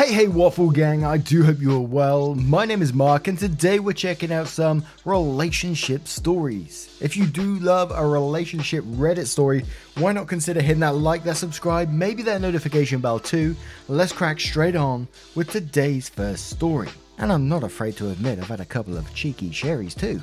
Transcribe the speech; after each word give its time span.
Hey, 0.00 0.14
hey, 0.14 0.28
Waffle 0.28 0.70
Gang, 0.70 1.04
I 1.04 1.18
do 1.18 1.44
hope 1.44 1.60
you 1.60 1.76
are 1.76 1.78
well. 1.78 2.34
My 2.34 2.64
name 2.64 2.80
is 2.80 2.94
Mark, 2.94 3.28
and 3.28 3.38
today 3.38 3.80
we're 3.80 3.92
checking 3.92 4.32
out 4.32 4.48
some 4.48 4.82
relationship 5.04 6.08
stories. 6.08 6.96
If 7.02 7.18
you 7.18 7.26
do 7.26 7.58
love 7.58 7.92
a 7.94 8.06
relationship 8.06 8.82
Reddit 8.84 9.26
story, 9.26 9.62
why 9.98 10.12
not 10.12 10.26
consider 10.26 10.62
hitting 10.62 10.80
that 10.80 10.94
like, 10.94 11.22
that 11.24 11.36
subscribe, 11.36 11.90
maybe 11.90 12.22
that 12.22 12.40
notification 12.40 13.02
bell 13.02 13.18
too? 13.20 13.54
Let's 13.88 14.10
crack 14.10 14.40
straight 14.40 14.74
on 14.74 15.06
with 15.34 15.50
today's 15.50 16.08
first 16.08 16.48
story. 16.48 16.88
And 17.18 17.30
I'm 17.30 17.46
not 17.46 17.62
afraid 17.62 17.98
to 17.98 18.08
admit 18.08 18.38
I've 18.38 18.48
had 18.48 18.60
a 18.60 18.64
couple 18.64 18.96
of 18.96 19.12
cheeky 19.12 19.52
sherries 19.52 19.94
too. 19.94 20.22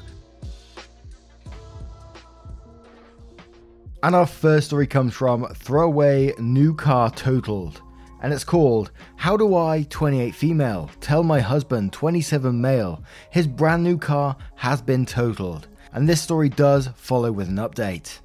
And 4.02 4.16
our 4.16 4.26
first 4.26 4.66
story 4.66 4.88
comes 4.88 5.14
from 5.14 5.46
Throwaway 5.54 6.34
New 6.40 6.74
Car 6.74 7.12
Totaled 7.12 7.84
and 8.22 8.34
it's 8.34 8.44
called 8.44 8.92
How 9.16 9.38
Do 9.38 9.56
I, 9.56 9.86
28 9.90 10.34
Female, 10.34 10.90
Tell 11.02 11.24
My 11.24 11.40
Husband, 11.40 11.92
27 11.94 12.60
Male, 12.60 13.04
His 13.30 13.48
Brand 13.48 13.84
New 13.84 13.98
Car 13.98 14.36
Has 14.56 14.82
Been 14.82 15.06
Totaled. 15.06 15.68
And 15.94 16.08
this 16.08 16.22
story 16.22 16.50
does 16.50 16.90
follow 16.96 17.32
with 17.32 17.50
an 17.50 17.56
update. 17.56 18.20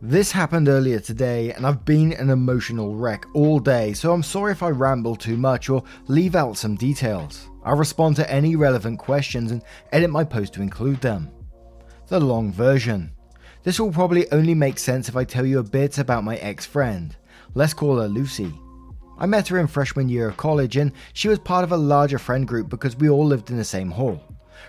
This 0.00 0.30
happened 0.30 0.68
earlier 0.68 1.00
today, 1.00 1.52
and 1.52 1.66
I've 1.66 1.84
been 1.84 2.12
an 2.12 2.30
emotional 2.30 2.94
wreck 2.94 3.26
all 3.34 3.58
day, 3.58 3.92
so 3.94 4.12
I'm 4.12 4.22
sorry 4.22 4.52
if 4.52 4.62
I 4.62 4.68
ramble 4.68 5.16
too 5.16 5.36
much 5.36 5.68
or 5.68 5.82
leave 6.06 6.36
out 6.36 6.56
some 6.56 6.76
details. 6.76 7.48
I'll 7.64 7.76
respond 7.76 8.14
to 8.16 8.30
any 8.30 8.54
relevant 8.54 9.00
questions 9.00 9.50
and 9.50 9.62
edit 9.90 10.10
my 10.10 10.22
post 10.22 10.54
to 10.54 10.62
include 10.62 11.00
them. 11.00 11.30
The 12.06 12.20
long 12.20 12.52
version. 12.52 13.10
This 13.64 13.80
will 13.80 13.90
probably 13.90 14.30
only 14.30 14.54
make 14.54 14.78
sense 14.78 15.08
if 15.08 15.16
I 15.16 15.24
tell 15.24 15.44
you 15.44 15.58
a 15.58 15.64
bit 15.64 15.98
about 15.98 16.22
my 16.22 16.36
ex 16.36 16.64
friend. 16.64 17.16
Let's 17.54 17.74
call 17.74 17.98
her 17.98 18.08
Lucy. 18.08 18.54
I 19.18 19.26
met 19.26 19.48
her 19.48 19.58
in 19.58 19.66
freshman 19.66 20.08
year 20.08 20.28
of 20.28 20.36
college, 20.36 20.76
and 20.76 20.92
she 21.12 21.28
was 21.28 21.38
part 21.38 21.64
of 21.64 21.72
a 21.72 21.76
larger 21.76 22.18
friend 22.18 22.46
group 22.46 22.68
because 22.68 22.96
we 22.96 23.08
all 23.08 23.26
lived 23.26 23.50
in 23.50 23.56
the 23.56 23.64
same 23.64 23.90
hall. 23.90 24.22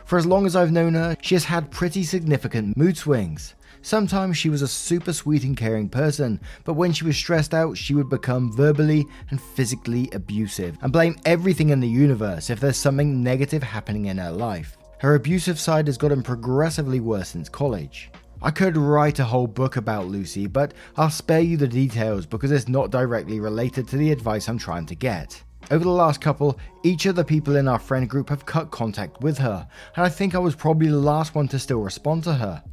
For 0.06 0.18
as 0.18 0.26
long 0.26 0.46
as 0.46 0.56
I've 0.56 0.72
known 0.72 0.96
her, 0.96 1.16
she 1.22 1.36
has 1.36 1.46
had 1.46 1.72
pretty 1.72 2.04
significant 2.04 2.76
mood 2.76 2.98
swings. 2.98 3.54
Sometimes 3.82 4.38
she 4.38 4.50
was 4.50 4.62
a 4.62 4.68
super 4.68 5.14
sweet 5.14 5.44
and 5.44 5.56
caring 5.56 5.88
person, 5.88 6.42
but 6.66 6.74
when 6.74 6.92
she 6.92 7.06
was 7.06 7.16
stressed 7.16 7.54
out, 7.54 7.78
she 7.78 7.94
would 7.94 8.10
become 8.10 8.52
verbally 8.52 9.06
and 9.30 9.40
physically 9.40 10.10
abusive 10.12 10.78
and 10.82 10.92
blame 10.92 11.16
everything 11.26 11.70
in 11.70 11.80
the 11.80 11.88
universe 11.88 12.50
if 12.50 12.60
there's 12.60 12.76
something 12.76 13.24
negative 13.24 13.64
happening 13.64 14.06
in 14.06 14.18
her 14.18 14.32
life. 14.32 14.78
Her 15.00 15.16
abusive 15.16 15.60
side 15.60 15.88
has 15.88 15.98
gotten 15.98 16.24
progressively 16.24 17.00
worse 17.00 17.30
since 17.30 17.48
college. 17.48 18.12
I 18.42 18.52
could 18.52 18.78
write 18.78 19.20
a 19.20 19.26
whole 19.26 19.48
book 19.48 19.76
about 19.76 20.08
Lucy, 20.08 20.48
but 20.48 20.74
I'll 20.96 21.10
spare 21.10 21.42
you 21.42 21.58
the 21.58 21.68
details 21.68 22.26
because 22.26 22.52
it's 22.52 22.70
not 22.70 22.90
directly 22.90 23.42
related 23.42 23.86
to 23.90 23.98
the 23.98 24.14
advice 24.14 24.48
I'm 24.48 24.58
trying 24.58 24.86
to 24.86 24.96
get. 24.96 25.44
Over 25.72 25.84
the 25.84 25.90
last 25.90 26.22
couple, 26.22 26.58
each 26.84 27.06
of 27.06 27.18
the 27.18 27.26
people 27.26 27.58
in 27.58 27.68
our 27.68 27.78
friend 27.78 28.10
group 28.10 28.30
have 28.30 28.46
cut 28.46 28.72
contact 28.72 29.20
with 29.20 29.38
her, 29.40 29.68
and 29.96 30.06
I 30.06 30.08
think 30.08 30.36
I 30.36 30.40
was 30.40 30.56
probably 30.56 30.88
the 30.88 30.98
last 30.98 31.36
one 31.36 31.50
to 31.50 31.60
still 31.60 31.82
respond 31.82 32.24
to 32.24 32.34
her. 32.34 32.64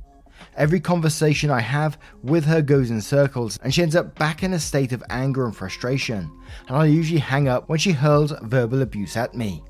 Every 0.57 0.79
conversation 0.79 1.51
I 1.51 1.61
have 1.61 1.99
with 2.23 2.45
her 2.45 2.63
goes 2.63 2.93
in 2.93 3.01
circles, 3.01 3.59
and 3.63 3.75
she 3.75 3.83
ends 3.83 3.97
up 3.97 4.17
back 4.17 4.45
in 4.45 4.53
a 4.53 4.61
state 4.61 4.93
of 4.93 5.03
anger 5.11 5.47
and 5.47 5.57
frustration, 5.57 6.31
and 6.69 6.77
I 6.77 6.85
usually 6.85 7.19
hang 7.19 7.49
up 7.49 7.69
when 7.69 7.81
she 7.81 7.91
hurls 7.91 8.33
verbal 8.43 8.83
abuse 8.83 9.17
at 9.17 9.35
me. 9.35 9.65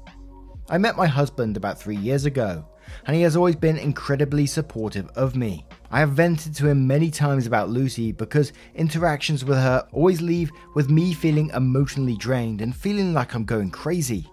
I 0.68 0.76
met 0.76 0.96
my 0.96 1.06
husband 1.06 1.56
about 1.56 1.80
three 1.80 1.96
years 1.96 2.26
ago, 2.26 2.66
and 3.06 3.16
he 3.16 3.22
has 3.22 3.34
always 3.34 3.56
been 3.56 3.78
incredibly 3.78 4.46
supportive 4.46 5.08
of 5.16 5.34
me. 5.34 5.64
I 5.91 6.00
have 6.00 6.10
vented 6.10 6.54
to 6.56 6.69
him 6.69 6.86
many 6.86 7.10
times 7.10 7.47
about 7.47 7.70
Lucy 7.70 8.12
because 8.12 8.52
interactions 8.74 9.44
with 9.44 9.58
her 9.58 9.86
always 9.92 10.20
leave 10.20 10.50
with 10.74 10.91
me 10.91 11.14
feeling 11.14 11.50
emotionally 11.50 12.16
drained 12.16 12.60
and 12.60 12.74
feeling 12.74 13.14
like 13.14 13.34
I'm 13.34 13.44
going 13.44 13.70
crazy. 13.70 14.28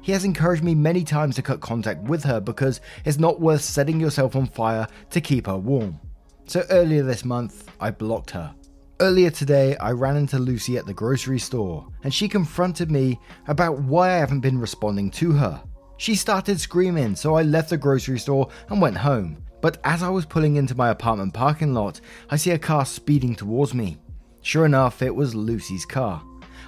He 0.00 0.12
has 0.12 0.24
encouraged 0.24 0.62
me 0.62 0.74
many 0.74 1.02
times 1.04 1.34
to 1.34 1.42
cut 1.42 1.60
contact 1.60 2.02
with 2.04 2.22
her 2.24 2.40
because 2.40 2.80
it's 3.04 3.18
not 3.18 3.40
worth 3.40 3.60
setting 3.60 4.00
yourself 4.00 4.36
on 4.36 4.46
fire 4.46 4.86
to 5.10 5.20
keep 5.20 5.46
her 5.46 5.58
warm. 5.58 5.98
So 6.46 6.64
earlier 6.70 7.02
this 7.02 7.24
month, 7.24 7.68
I 7.80 7.90
blocked 7.90 8.30
her. 8.30 8.54
Earlier 9.00 9.30
today, 9.30 9.76
I 9.76 9.90
ran 9.90 10.16
into 10.16 10.38
Lucy 10.38 10.78
at 10.78 10.86
the 10.86 10.94
grocery 10.94 11.40
store 11.40 11.86
and 12.04 12.14
she 12.14 12.28
confronted 12.28 12.90
me 12.90 13.18
about 13.48 13.80
why 13.80 14.10
I 14.10 14.18
haven't 14.18 14.40
been 14.40 14.60
responding 14.60 15.10
to 15.12 15.32
her. 15.32 15.62
She 15.98 16.14
started 16.14 16.60
screaming, 16.60 17.16
so 17.16 17.34
I 17.34 17.42
left 17.42 17.70
the 17.70 17.76
grocery 17.76 18.18
store 18.18 18.48
and 18.68 18.80
went 18.80 18.96
home. 18.96 19.38
But 19.66 19.78
as 19.82 20.00
I 20.00 20.10
was 20.10 20.24
pulling 20.24 20.54
into 20.54 20.76
my 20.76 20.90
apartment 20.90 21.34
parking 21.34 21.74
lot, 21.74 22.00
I 22.30 22.36
see 22.36 22.52
a 22.52 22.56
car 22.56 22.86
speeding 22.86 23.34
towards 23.34 23.74
me. 23.74 23.98
Sure 24.40 24.64
enough, 24.64 25.02
it 25.02 25.12
was 25.12 25.34
Lucy's 25.34 25.84
car. 25.84 26.22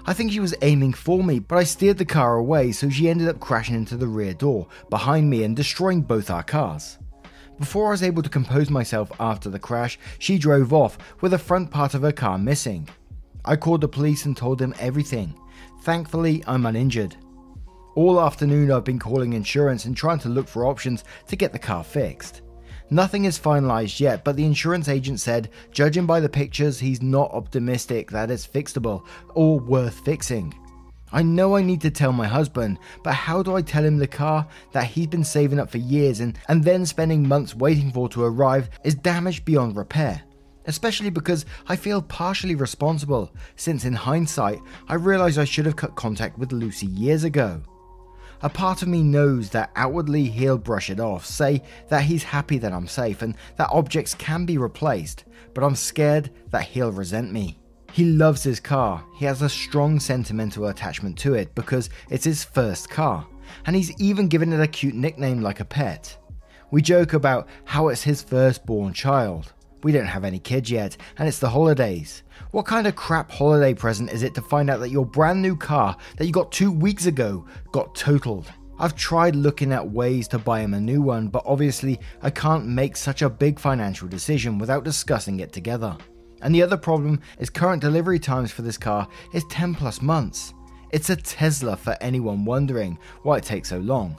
I 0.04 0.12
think 0.12 0.32
she 0.32 0.40
was 0.40 0.56
aiming 0.62 0.94
for 0.94 1.22
me, 1.22 1.38
but 1.38 1.58
I 1.58 1.62
steered 1.62 1.98
the 1.98 2.04
car 2.04 2.38
away, 2.38 2.72
so 2.72 2.90
she 2.90 3.08
ended 3.08 3.28
up 3.28 3.38
crashing 3.38 3.76
into 3.76 3.96
the 3.96 4.08
rear 4.08 4.34
door 4.34 4.66
behind 4.90 5.30
me 5.30 5.44
and 5.44 5.54
destroying 5.54 6.02
both 6.02 6.28
our 6.28 6.42
cars. 6.42 6.98
Before 7.60 7.86
I 7.86 7.90
was 7.90 8.02
able 8.02 8.24
to 8.24 8.28
compose 8.28 8.68
myself 8.68 9.12
after 9.20 9.48
the 9.48 9.60
crash, 9.60 9.96
she 10.18 10.36
drove 10.36 10.72
off 10.72 10.98
with 11.20 11.30
the 11.30 11.38
front 11.38 11.70
part 11.70 11.94
of 11.94 12.02
her 12.02 12.10
car 12.10 12.36
missing. 12.36 12.88
I 13.44 13.54
called 13.54 13.82
the 13.82 13.86
police 13.86 14.24
and 14.24 14.36
told 14.36 14.58
them 14.58 14.74
everything. 14.80 15.38
Thankfully, 15.82 16.42
I'm 16.48 16.66
uninjured. 16.66 17.14
All 17.94 18.20
afternoon, 18.20 18.72
I've 18.72 18.82
been 18.82 18.98
calling 18.98 19.34
insurance 19.34 19.84
and 19.84 19.96
trying 19.96 20.18
to 20.18 20.28
look 20.28 20.48
for 20.48 20.66
options 20.66 21.04
to 21.28 21.36
get 21.36 21.52
the 21.52 21.60
car 21.60 21.84
fixed. 21.84 22.42
Nothing 22.90 23.26
is 23.26 23.38
finalised 23.38 24.00
yet, 24.00 24.24
but 24.24 24.36
the 24.36 24.46
insurance 24.46 24.88
agent 24.88 25.20
said, 25.20 25.50
judging 25.70 26.06
by 26.06 26.20
the 26.20 26.28
pictures, 26.28 26.78
he's 26.78 27.02
not 27.02 27.30
optimistic 27.32 28.10
that 28.10 28.30
it's 28.30 28.46
fixable 28.46 29.04
or 29.34 29.60
worth 29.60 30.00
fixing. 30.06 30.54
I 31.12 31.22
know 31.22 31.56
I 31.56 31.62
need 31.62 31.82
to 31.82 31.90
tell 31.90 32.12
my 32.12 32.26
husband, 32.26 32.78
but 33.02 33.14
how 33.14 33.42
do 33.42 33.56
I 33.56 33.62
tell 33.62 33.84
him 33.84 33.98
the 33.98 34.06
car 34.06 34.46
that 34.72 34.86
he's 34.86 35.06
been 35.06 35.24
saving 35.24 35.58
up 35.58 35.70
for 35.70 35.78
years 35.78 36.20
and, 36.20 36.38
and 36.48 36.64
then 36.64 36.86
spending 36.86 37.28
months 37.28 37.54
waiting 37.54 37.90
for 37.92 38.08
to 38.10 38.24
arrive 38.24 38.70
is 38.84 38.94
damaged 38.94 39.44
beyond 39.44 39.76
repair? 39.76 40.22
Especially 40.66 41.10
because 41.10 41.46
I 41.66 41.76
feel 41.76 42.02
partially 42.02 42.54
responsible, 42.54 43.32
since 43.56 43.84
in 43.84 43.94
hindsight, 43.94 44.60
I 44.86 44.94
realise 44.94 45.38
I 45.38 45.44
should 45.44 45.64
have 45.66 45.76
cut 45.76 45.96
contact 45.96 46.38
with 46.38 46.52
Lucy 46.52 46.86
years 46.86 47.24
ago. 47.24 47.62
A 48.40 48.48
part 48.48 48.82
of 48.82 48.88
me 48.88 49.02
knows 49.02 49.50
that 49.50 49.72
outwardly 49.74 50.26
he'll 50.26 50.58
brush 50.58 50.90
it 50.90 51.00
off, 51.00 51.26
say 51.26 51.60
that 51.88 52.04
he's 52.04 52.22
happy 52.22 52.58
that 52.58 52.72
I'm 52.72 52.86
safe 52.86 53.22
and 53.22 53.36
that 53.56 53.70
objects 53.72 54.14
can 54.14 54.46
be 54.46 54.58
replaced, 54.58 55.24
but 55.54 55.64
I'm 55.64 55.74
scared 55.74 56.30
that 56.50 56.62
he'll 56.62 56.92
resent 56.92 57.32
me. 57.32 57.58
He 57.90 58.04
loves 58.04 58.44
his 58.44 58.60
car, 58.60 59.04
he 59.16 59.24
has 59.24 59.42
a 59.42 59.48
strong 59.48 59.98
sentimental 59.98 60.68
attachment 60.68 61.18
to 61.18 61.34
it 61.34 61.52
because 61.56 61.90
it's 62.10 62.24
his 62.24 62.44
first 62.44 62.88
car, 62.88 63.26
and 63.66 63.74
he's 63.74 63.98
even 64.00 64.28
given 64.28 64.52
it 64.52 64.60
a 64.60 64.68
cute 64.68 64.94
nickname 64.94 65.40
like 65.40 65.58
a 65.58 65.64
pet. 65.64 66.16
We 66.70 66.80
joke 66.80 67.14
about 67.14 67.48
how 67.64 67.88
it's 67.88 68.02
his 68.02 68.22
firstborn 68.22 68.92
child. 68.92 69.52
We 69.82 69.92
don't 69.92 70.06
have 70.06 70.24
any 70.24 70.38
kids 70.38 70.70
yet, 70.70 70.96
and 71.18 71.28
it's 71.28 71.38
the 71.38 71.48
holidays. 71.48 72.22
What 72.50 72.66
kind 72.66 72.86
of 72.86 72.96
crap 72.96 73.30
holiday 73.30 73.74
present 73.74 74.10
is 74.10 74.22
it 74.22 74.34
to 74.34 74.42
find 74.42 74.70
out 74.70 74.80
that 74.80 74.90
your 74.90 75.06
brand 75.06 75.40
new 75.40 75.56
car 75.56 75.96
that 76.16 76.26
you 76.26 76.32
got 76.32 76.50
two 76.50 76.72
weeks 76.72 77.06
ago 77.06 77.46
got 77.72 77.94
totaled? 77.94 78.50
I've 78.80 78.94
tried 78.94 79.34
looking 79.34 79.72
at 79.72 79.90
ways 79.90 80.28
to 80.28 80.38
buy 80.38 80.60
him 80.60 80.74
a 80.74 80.80
new 80.80 81.02
one, 81.02 81.28
but 81.28 81.42
obviously 81.44 81.98
I 82.22 82.30
can't 82.30 82.66
make 82.66 82.96
such 82.96 83.22
a 83.22 83.30
big 83.30 83.58
financial 83.58 84.08
decision 84.08 84.58
without 84.58 84.84
discussing 84.84 85.40
it 85.40 85.52
together. 85.52 85.96
And 86.42 86.54
the 86.54 86.62
other 86.62 86.76
problem 86.76 87.20
is 87.38 87.50
current 87.50 87.82
delivery 87.82 88.20
times 88.20 88.52
for 88.52 88.62
this 88.62 88.78
car 88.78 89.08
is 89.32 89.44
10 89.50 89.74
plus 89.74 90.00
months. 90.00 90.54
It's 90.90 91.10
a 91.10 91.16
Tesla 91.16 91.76
for 91.76 91.96
anyone 92.00 92.44
wondering 92.44 92.98
why 93.22 93.38
it 93.38 93.44
takes 93.44 93.68
so 93.68 93.78
long. 93.78 94.16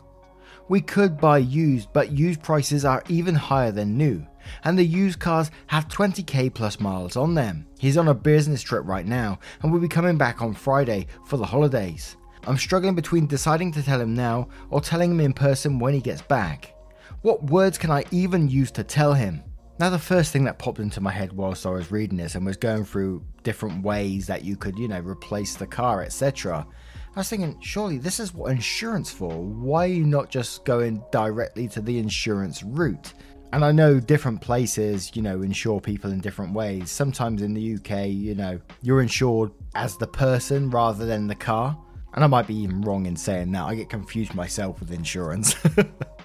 We 0.69 0.81
could 0.81 1.19
buy 1.19 1.39
used, 1.39 1.91
but 1.93 2.11
used 2.11 2.43
prices 2.43 2.85
are 2.85 3.03
even 3.09 3.33
higher 3.33 3.71
than 3.71 3.97
new, 3.97 4.23
and 4.63 4.77
the 4.77 4.85
used 4.85 5.19
cars 5.19 5.49
have 5.65 5.87
20k 5.87 6.53
plus 6.53 6.79
miles 6.79 7.17
on 7.17 7.33
them. 7.33 7.65
He's 7.79 7.97
on 7.97 8.07
a 8.07 8.13
business 8.13 8.61
trip 8.61 8.85
right 8.85 9.05
now 9.07 9.39
and 9.63 9.73
will 9.73 9.79
be 9.79 9.87
coming 9.87 10.15
back 10.15 10.43
on 10.43 10.53
Friday 10.53 11.07
for 11.25 11.37
the 11.37 11.45
holidays. 11.45 12.17
I'm 12.45 12.57
struggling 12.57 12.93
between 12.93 13.25
deciding 13.25 13.71
to 13.73 13.83
tell 13.83 13.99
him 13.99 14.13
now 14.13 14.47
or 14.69 14.79
telling 14.79 15.09
him 15.09 15.21
in 15.21 15.33
person 15.33 15.79
when 15.79 15.95
he 15.95 16.01
gets 16.01 16.21
back. 16.21 16.75
What 17.23 17.45
words 17.45 17.79
can 17.79 17.89
I 17.89 18.05
even 18.11 18.47
use 18.47 18.69
to 18.71 18.83
tell 18.83 19.13
him? 19.13 19.43
Now, 19.79 19.89
the 19.89 19.97
first 19.97 20.31
thing 20.33 20.43
that 20.43 20.59
popped 20.59 20.79
into 20.79 21.01
my 21.01 21.11
head 21.11 21.33
whilst 21.33 21.65
I 21.65 21.69
was 21.69 21.89
reading 21.89 22.17
this 22.17 22.35
and 22.35 22.45
was 22.45 22.57
going 22.57 22.83
through 22.83 23.23
different 23.43 23.81
ways 23.81 24.27
that 24.27 24.43
you 24.43 24.55
could, 24.55 24.77
you 24.77 24.89
know, 24.89 24.99
replace 24.99 25.55
the 25.55 25.65
car, 25.65 26.03
etc. 26.03 26.67
I 27.15 27.19
was 27.19 27.29
thinking, 27.29 27.57
surely 27.59 27.97
this 27.97 28.19
is 28.19 28.33
what 28.33 28.51
insurance 28.51 29.11
for. 29.11 29.31
Why 29.31 29.85
are 29.85 29.87
you 29.87 30.05
not 30.05 30.29
just 30.29 30.63
going 30.63 31.03
directly 31.11 31.67
to 31.69 31.81
the 31.81 31.97
insurance 31.97 32.63
route? 32.63 33.13
And 33.51 33.65
I 33.65 33.71
know 33.71 33.99
different 33.99 34.41
places, 34.41 35.11
you 35.15 35.23
know, 35.23 35.41
insure 35.41 35.81
people 35.81 36.11
in 36.11 36.19
different 36.19 36.53
ways. 36.53 36.91
Sometimes 36.91 37.41
in 37.41 37.55
the 37.55 37.75
UK, 37.75 38.07
you 38.07 38.35
know, 38.35 38.59
you're 38.83 39.01
insured 39.01 39.51
as 39.73 39.97
the 39.97 40.05
person 40.05 40.69
rather 40.69 41.05
than 41.05 41.25
the 41.25 41.35
car. 41.35 41.77
And 42.13 42.23
I 42.23 42.27
might 42.27 42.47
be 42.47 42.55
even 42.55 42.81
wrong 42.81 43.07
in 43.07 43.15
saying 43.15 43.51
that. 43.53 43.63
I 43.63 43.75
get 43.75 43.89
confused 43.89 44.35
myself 44.35 44.79
with 44.79 44.91
insurance. 44.91 45.55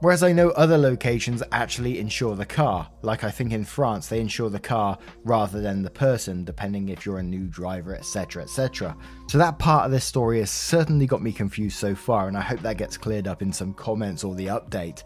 Whereas 0.00 0.22
I 0.22 0.32
know 0.32 0.50
other 0.50 0.76
locations 0.76 1.42
actually 1.52 1.98
insure 1.98 2.36
the 2.36 2.44
car. 2.44 2.88
Like 3.00 3.24
I 3.24 3.30
think 3.30 3.52
in 3.52 3.64
France, 3.64 4.08
they 4.08 4.20
insure 4.20 4.50
the 4.50 4.60
car 4.60 4.98
rather 5.24 5.60
than 5.62 5.82
the 5.82 5.90
person, 5.90 6.44
depending 6.44 6.90
if 6.90 7.06
you're 7.06 7.18
a 7.18 7.22
new 7.22 7.46
driver, 7.46 7.94
etc. 7.94 8.42
etc. 8.42 8.94
So 9.28 9.38
that 9.38 9.58
part 9.58 9.86
of 9.86 9.90
this 9.90 10.04
story 10.04 10.40
has 10.40 10.50
certainly 10.50 11.06
got 11.06 11.22
me 11.22 11.32
confused 11.32 11.78
so 11.78 11.94
far, 11.94 12.28
and 12.28 12.36
I 12.36 12.42
hope 12.42 12.60
that 12.60 12.76
gets 12.76 12.98
cleared 12.98 13.26
up 13.26 13.40
in 13.40 13.52
some 13.52 13.72
comments 13.72 14.22
or 14.22 14.34
the 14.34 14.46
update. 14.46 15.02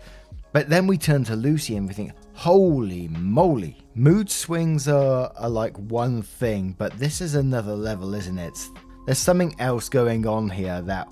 But 0.53 0.69
then 0.69 0.89
we 0.89 0.99
turn 0.99 1.23
to 1.25 1.37
Lucy 1.37 1.77
and 1.77 1.87
we 1.87 1.95
think, 1.95 2.13
holy 2.33 3.07
moly. 3.09 3.79
Mood 3.95 4.29
swings 4.29 4.89
are, 4.89 5.33
are 5.37 5.49
like 5.49 5.77
one 5.77 6.23
thing, 6.23 6.75
but 6.77 6.99
this 6.99 7.21
is 7.21 7.37
another 7.37 7.77
level, 7.77 8.15
isn't 8.15 8.39
it? 8.39 8.59
There's 9.07 9.19
something 9.19 9.55
else 9.61 9.89
going 9.89 10.27
on 10.27 10.51
here 10.51 10.83
that 10.83 11.09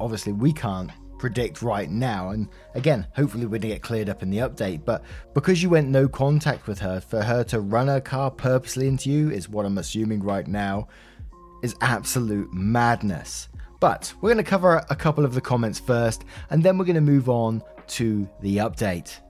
obviously 0.00 0.32
we 0.32 0.52
can't 0.52 0.90
predict 1.18 1.62
right 1.62 1.90
now. 1.90 2.30
And 2.30 2.48
again, 2.74 3.06
hopefully 3.14 3.44
we're 3.44 3.58
going 3.58 3.62
to 3.62 3.68
get 3.68 3.82
cleared 3.82 4.08
up 4.08 4.22
in 4.22 4.30
the 4.30 4.38
update. 4.38 4.84
But 4.84 5.02
because 5.34 5.62
you 5.62 5.70
went 5.70 5.88
no 5.88 6.08
contact 6.08 6.66
with 6.66 6.78
her, 6.80 7.00
for 7.00 7.22
her 7.22 7.44
to 7.44 7.60
run 7.60 7.88
her 7.88 8.00
car 8.00 8.30
purposely 8.30 8.88
into 8.88 9.10
you 9.10 9.30
is 9.30 9.48
what 9.48 9.66
I'm 9.66 9.78
assuming 9.78 10.22
right 10.22 10.46
now 10.46 10.88
is 11.62 11.74
absolute 11.80 12.52
madness. 12.52 13.48
But 13.80 14.12
we're 14.20 14.32
going 14.32 14.44
to 14.44 14.50
cover 14.50 14.84
a 14.90 14.96
couple 14.96 15.24
of 15.24 15.34
the 15.34 15.40
comments 15.40 15.78
first, 15.78 16.24
and 16.50 16.62
then 16.62 16.78
we're 16.78 16.84
going 16.84 16.94
to 16.96 17.00
move 17.00 17.28
on 17.28 17.62
to 17.88 18.28
the 18.40 18.58
update. 18.58 19.20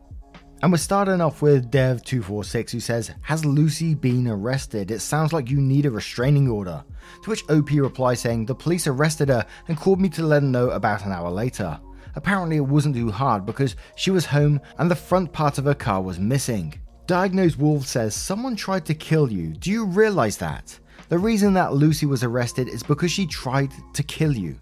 And 0.61 0.73
we're 0.73 0.79
starting 0.79 1.21
off 1.21 1.41
with 1.41 1.71
Dev246 1.71 2.71
who 2.71 2.81
says, 2.81 3.13
Has 3.23 3.45
Lucy 3.45 3.95
been 3.95 4.27
arrested? 4.27 4.91
It 4.91 4.99
sounds 4.99 5.33
like 5.33 5.49
you 5.49 5.61
need 5.61 5.87
a 5.87 5.91
restraining 5.91 6.49
order. 6.49 6.83
To 7.23 7.31
which 7.31 7.49
OP 7.49 7.71
replies 7.71 8.21
saying, 8.21 8.47
The 8.47 8.57
police 8.57 8.89
arrested 8.89 9.29
her 9.29 9.47
and 9.69 9.77
called 9.77 10.01
me 10.01 10.09
to 10.11 10.25
let 10.25 10.41
them 10.41 10.51
know 10.51 10.71
about 10.71 11.07
an 11.07 11.13
hour 11.13 11.31
later. 11.31 11.79
Apparently, 12.17 12.57
it 12.57 12.67
wasn't 12.67 12.97
too 12.97 13.09
hard 13.09 13.47
because 13.47 13.77
she 13.95 14.11
was 14.11 14.27
home 14.27 14.61
and 14.79 14.91
the 14.91 14.97
front 14.97 15.33
part 15.33 15.59
of 15.59 15.65
her 15.67 15.75
car 15.75 16.03
was 16.03 16.19
missing. 16.19 16.75
Diagnosed 17.07 17.59
Wolf 17.59 17.87
says, 17.87 18.17
Someone 18.17 18.57
tried 18.57 18.85
to 18.87 18.95
kill 18.95 19.31
you. 19.31 19.53
Do 19.53 19.71
you 19.71 19.87
realize 19.87 20.39
that? 20.39 20.77
The 21.09 21.19
reason 21.19 21.55
that 21.55 21.75
Lucy 21.75 22.05
was 22.05 22.25
arrested 22.25 22.69
is 22.69 22.83
because 22.83 23.13
she 23.13 23.29
tried 23.29 23.71
to 23.95 24.03
kill 24.03 24.37
you. 24.37 24.59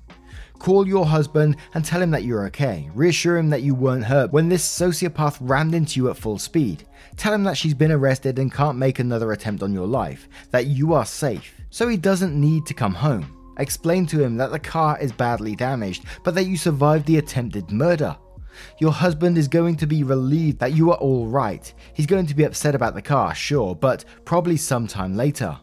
Call 0.58 0.86
your 0.86 1.06
husband 1.06 1.56
and 1.74 1.84
tell 1.84 2.02
him 2.02 2.10
that 2.10 2.24
you're 2.24 2.46
okay. 2.46 2.90
Reassure 2.94 3.38
him 3.38 3.50
that 3.50 3.62
you 3.62 3.74
weren't 3.74 4.04
hurt 4.04 4.32
when 4.32 4.48
this 4.48 4.66
sociopath 4.66 5.38
rammed 5.40 5.74
into 5.74 6.00
you 6.00 6.10
at 6.10 6.16
full 6.16 6.38
speed. 6.38 6.86
Tell 7.16 7.32
him 7.32 7.44
that 7.44 7.56
she's 7.56 7.74
been 7.74 7.92
arrested 7.92 8.38
and 8.38 8.52
can't 8.52 8.78
make 8.78 8.98
another 8.98 9.32
attempt 9.32 9.62
on 9.62 9.72
your 9.72 9.86
life, 9.86 10.28
that 10.50 10.66
you 10.66 10.92
are 10.92 11.06
safe, 11.06 11.54
so 11.70 11.88
he 11.88 11.96
doesn't 11.96 12.38
need 12.38 12.66
to 12.66 12.74
come 12.74 12.94
home. 12.94 13.54
Explain 13.58 14.06
to 14.06 14.22
him 14.22 14.36
that 14.36 14.50
the 14.50 14.58
car 14.58 14.98
is 15.00 15.12
badly 15.12 15.56
damaged, 15.56 16.04
but 16.24 16.34
that 16.34 16.44
you 16.44 16.56
survived 16.56 17.06
the 17.06 17.18
attempted 17.18 17.70
murder. 17.70 18.16
Your 18.78 18.92
husband 18.92 19.38
is 19.38 19.48
going 19.48 19.76
to 19.76 19.86
be 19.86 20.02
relieved 20.02 20.58
that 20.58 20.74
you 20.74 20.90
are 20.90 20.98
alright. 20.98 21.72
He's 21.94 22.06
going 22.06 22.26
to 22.26 22.34
be 22.34 22.44
upset 22.44 22.74
about 22.74 22.94
the 22.94 23.02
car, 23.02 23.34
sure, 23.34 23.74
but 23.74 24.04
probably 24.24 24.56
sometime 24.56 25.14
later. 25.14 25.58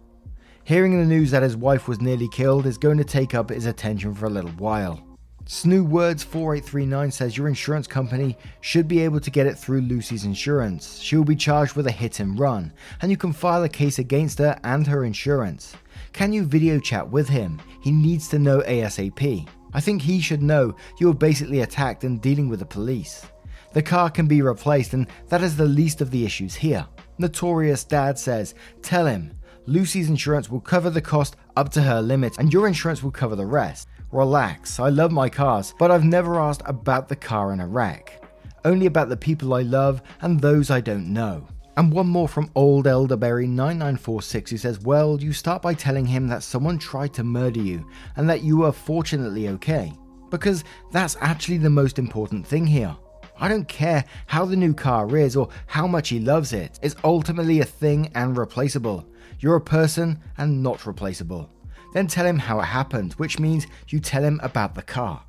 Hearing 0.66 0.98
the 0.98 1.06
news 1.06 1.32
that 1.32 1.44
his 1.44 1.58
wife 1.58 1.90
was 1.90 2.00
nearly 2.00 2.30
killed 2.30 2.66
is 2.66 2.78
going 2.78 2.98
to 2.98 3.04
take 3.04 3.36
up 3.36 3.50
his 3.50 3.66
attention 3.66 4.16
for 4.16 4.28
a 4.28 4.30
little 4.30 4.52
while. 4.52 5.06
Snoo 5.44 5.86
Words 5.86 6.24
4839 6.24 7.12
says 7.12 7.36
your 7.36 7.50
insurance 7.50 7.86
company 7.86 8.38
should 8.62 8.88
be 8.88 9.02
able 9.02 9.20
to 9.20 9.30
get 9.30 9.46
it 9.46 9.58
through 9.58 9.82
Lucy's 9.82 10.24
insurance. 10.24 11.00
She 11.00 11.18
will 11.18 11.26
be 11.26 11.36
charged 11.36 11.76
with 11.76 11.88
a 11.88 11.92
hit 11.92 12.22
and 12.22 12.40
run, 12.40 12.72
and 13.02 13.12
you 13.12 13.18
can 13.18 13.34
file 13.34 13.64
a 13.64 13.70
case 13.70 14.00
against 14.00 14.40
her 14.40 14.58
and 14.64 14.88
her 14.88 15.04
insurance. 15.04 15.76
Can 16.14 16.32
you 16.32 16.46
video 16.46 16.80
chat 16.80 17.12
with 17.12 17.28
him? 17.28 17.62
He 17.82 17.92
needs 17.92 18.30
to 18.30 18.40
know 18.40 18.62
ASAP. 18.62 19.46
I 19.74 19.82
think 19.82 20.02
he 20.02 20.22
should 20.22 20.42
know 20.42 20.78
you 20.98 21.08
were 21.08 21.14
basically 21.14 21.60
attacked 21.60 22.06
and 22.06 22.22
dealing 22.22 22.48
with 22.48 22.60
the 22.60 22.66
police. 22.66 23.26
The 23.74 23.82
car 23.82 24.10
can 24.10 24.28
be 24.28 24.42
replaced, 24.42 24.94
and 24.94 25.08
that 25.28 25.44
is 25.44 25.58
the 25.58 25.66
least 25.66 26.00
of 26.00 26.10
the 26.10 26.24
issues 26.24 26.56
here. 26.56 26.88
Notorious 27.18 27.84
Dad 27.84 28.18
says, 28.18 28.56
Tell 28.82 29.06
him, 29.06 29.34
Lucy's 29.66 30.10
insurance 30.10 30.50
will 30.50 30.60
cover 30.60 30.90
the 30.90 31.02
cost 31.02 31.38
up 31.56 31.70
to 31.70 31.82
her 31.82 32.02
limit, 32.02 32.38
and 32.38 32.52
your 32.52 32.68
insurance 32.68 33.02
will 33.02 33.12
cover 33.12 33.36
the 33.36 33.46
rest. 33.46 33.88
Relax, 34.12 34.80
I 34.80 34.90
love 34.90 35.12
my 35.12 35.30
cars, 35.30 35.74
but 35.80 35.90
I've 35.90 36.04
never 36.04 36.40
asked 36.40 36.62
about 36.66 37.08
the 37.08 37.16
car 37.16 37.54
in 37.54 37.62
a 37.62 37.68
wreck. 37.68 38.22
Only 38.66 38.86
about 38.86 39.10
the 39.10 39.18
people 39.18 39.54
I 39.54 39.62
love 39.62 40.02
and 40.22 40.40
those 40.40 40.70
I 40.70 40.82
don't 40.82 41.12
know. 41.12 41.48
And 41.78 41.92
one 41.92 42.08
more 42.08 42.28
from 42.28 42.52
Old 42.56 42.88
Elderberry 42.88 43.48
9946 43.48 44.52
who 44.52 44.58
says, 44.58 44.80
Well, 44.82 45.20
you 45.20 45.34
start 45.34 45.62
by 45.62 45.74
telling 45.74 46.06
him 46.06 46.28
that 46.28 46.44
someone 46.44 46.78
tried 46.78 47.14
to 47.16 47.24
murder 47.24 47.60
you 47.60 47.90
and 48.16 48.30
that 48.30 48.44
you 48.44 48.64
are 48.64 48.72
fortunately 48.72 49.48
okay. 49.50 49.92
Because 50.30 50.64
that's 50.92 51.18
actually 51.20 51.58
the 51.58 51.70
most 51.70 51.98
important 51.98 52.46
thing 52.46 52.68
here. 52.68 52.96
I 53.40 53.48
don't 53.48 53.68
care 53.68 54.06
how 54.28 54.46
the 54.46 54.56
new 54.56 54.74
car 54.74 55.18
is 55.18 55.36
or 55.36 55.50
how 55.66 55.88
much 55.88 56.10
he 56.10 56.20
loves 56.20 56.54
it, 56.54 56.80
it's 56.84 56.96
ultimately 57.04 57.62
a 57.62 57.66
thing 57.66 58.12
and 58.14 58.38
replaceable. 58.38 59.08
You're 59.44 59.58
a 59.58 59.62
person 59.62 60.22
and 60.38 60.64
not 60.64 60.86
replaceable. 60.86 61.50
Then 61.94 62.08
tell 62.08 62.26
him 62.26 62.40
how 62.40 62.62
it 62.62 62.64
happened, 62.64 63.12
which 63.16 63.40
means 63.40 63.68
you 63.90 64.00
tell 64.00 64.24
him 64.24 64.40
about 64.42 64.74
the 64.74 64.82
car. 64.82 65.22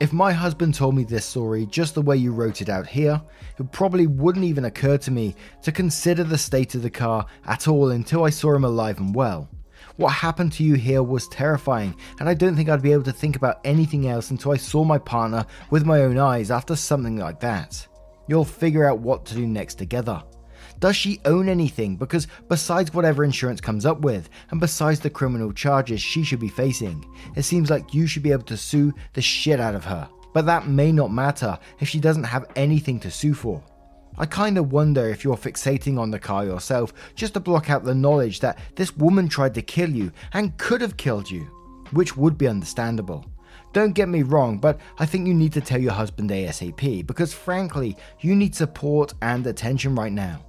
If 0.00 0.12
my 0.12 0.32
husband 0.32 0.74
told 0.74 0.96
me 0.96 1.04
this 1.04 1.24
story 1.24 1.66
just 1.66 1.94
the 1.94 2.02
way 2.02 2.16
you 2.16 2.32
wrote 2.32 2.60
it 2.60 2.68
out 2.68 2.88
here, 2.88 3.22
it 3.60 3.70
probably 3.70 4.08
wouldn't 4.08 4.44
even 4.44 4.64
occur 4.64 4.98
to 4.98 5.12
me 5.12 5.36
to 5.62 5.70
consider 5.70 6.24
the 6.24 6.36
state 6.36 6.74
of 6.74 6.82
the 6.82 6.90
car 6.90 7.24
at 7.46 7.68
all 7.68 7.92
until 7.92 8.24
I 8.24 8.30
saw 8.30 8.56
him 8.56 8.64
alive 8.64 8.98
and 8.98 9.14
well. 9.14 9.48
What 9.94 10.14
happened 10.14 10.52
to 10.54 10.64
you 10.64 10.74
here 10.74 11.04
was 11.04 11.28
terrifying, 11.28 11.94
and 12.18 12.28
I 12.28 12.34
don't 12.34 12.56
think 12.56 12.70
I'd 12.70 12.82
be 12.82 12.92
able 12.92 13.04
to 13.04 13.12
think 13.12 13.36
about 13.36 13.60
anything 13.64 14.08
else 14.08 14.32
until 14.32 14.50
I 14.50 14.56
saw 14.56 14.82
my 14.82 14.98
partner 14.98 15.46
with 15.70 15.86
my 15.86 16.00
own 16.00 16.18
eyes 16.18 16.50
after 16.50 16.74
something 16.74 17.18
like 17.18 17.38
that. 17.38 17.86
You'll 18.26 18.44
figure 18.44 18.88
out 18.88 18.98
what 18.98 19.24
to 19.26 19.34
do 19.36 19.46
next 19.46 19.76
together. 19.76 20.24
Does 20.80 20.96
she 20.96 21.20
own 21.26 21.48
anything? 21.48 21.96
Because 21.96 22.26
besides 22.48 22.94
whatever 22.94 23.22
insurance 23.22 23.60
comes 23.60 23.84
up 23.84 24.00
with, 24.00 24.30
and 24.50 24.58
besides 24.58 24.98
the 24.98 25.10
criminal 25.10 25.52
charges 25.52 26.00
she 26.00 26.24
should 26.24 26.40
be 26.40 26.48
facing, 26.48 27.04
it 27.36 27.42
seems 27.42 27.68
like 27.68 27.92
you 27.92 28.06
should 28.06 28.22
be 28.22 28.32
able 28.32 28.44
to 28.44 28.56
sue 28.56 28.94
the 29.12 29.20
shit 29.20 29.60
out 29.60 29.74
of 29.74 29.84
her. 29.84 30.08
But 30.32 30.46
that 30.46 30.68
may 30.68 30.90
not 30.90 31.12
matter 31.12 31.58
if 31.80 31.88
she 31.88 32.00
doesn't 32.00 32.24
have 32.24 32.50
anything 32.56 32.98
to 33.00 33.10
sue 33.10 33.34
for. 33.34 33.62
I 34.16 34.24
kinda 34.24 34.62
wonder 34.62 35.08
if 35.08 35.22
you're 35.22 35.36
fixating 35.36 35.98
on 35.98 36.10
the 36.10 36.18
car 36.18 36.44
yourself 36.44 36.94
just 37.14 37.34
to 37.34 37.40
block 37.40 37.68
out 37.68 37.84
the 37.84 37.94
knowledge 37.94 38.40
that 38.40 38.58
this 38.76 38.96
woman 38.96 39.28
tried 39.28 39.54
to 39.54 39.62
kill 39.62 39.90
you 39.90 40.12
and 40.32 40.56
could 40.56 40.80
have 40.80 40.96
killed 40.96 41.30
you, 41.30 41.42
which 41.90 42.16
would 42.16 42.38
be 42.38 42.48
understandable. 42.48 43.26
Don't 43.72 43.94
get 43.94 44.08
me 44.08 44.22
wrong, 44.22 44.58
but 44.58 44.80
I 44.98 45.06
think 45.06 45.26
you 45.26 45.34
need 45.34 45.52
to 45.52 45.60
tell 45.60 45.80
your 45.80 45.92
husband 45.92 46.30
ASAP 46.30 47.06
because 47.06 47.32
frankly, 47.32 47.96
you 48.20 48.34
need 48.34 48.54
support 48.54 49.14
and 49.20 49.46
attention 49.46 49.94
right 49.94 50.12
now. 50.12 50.40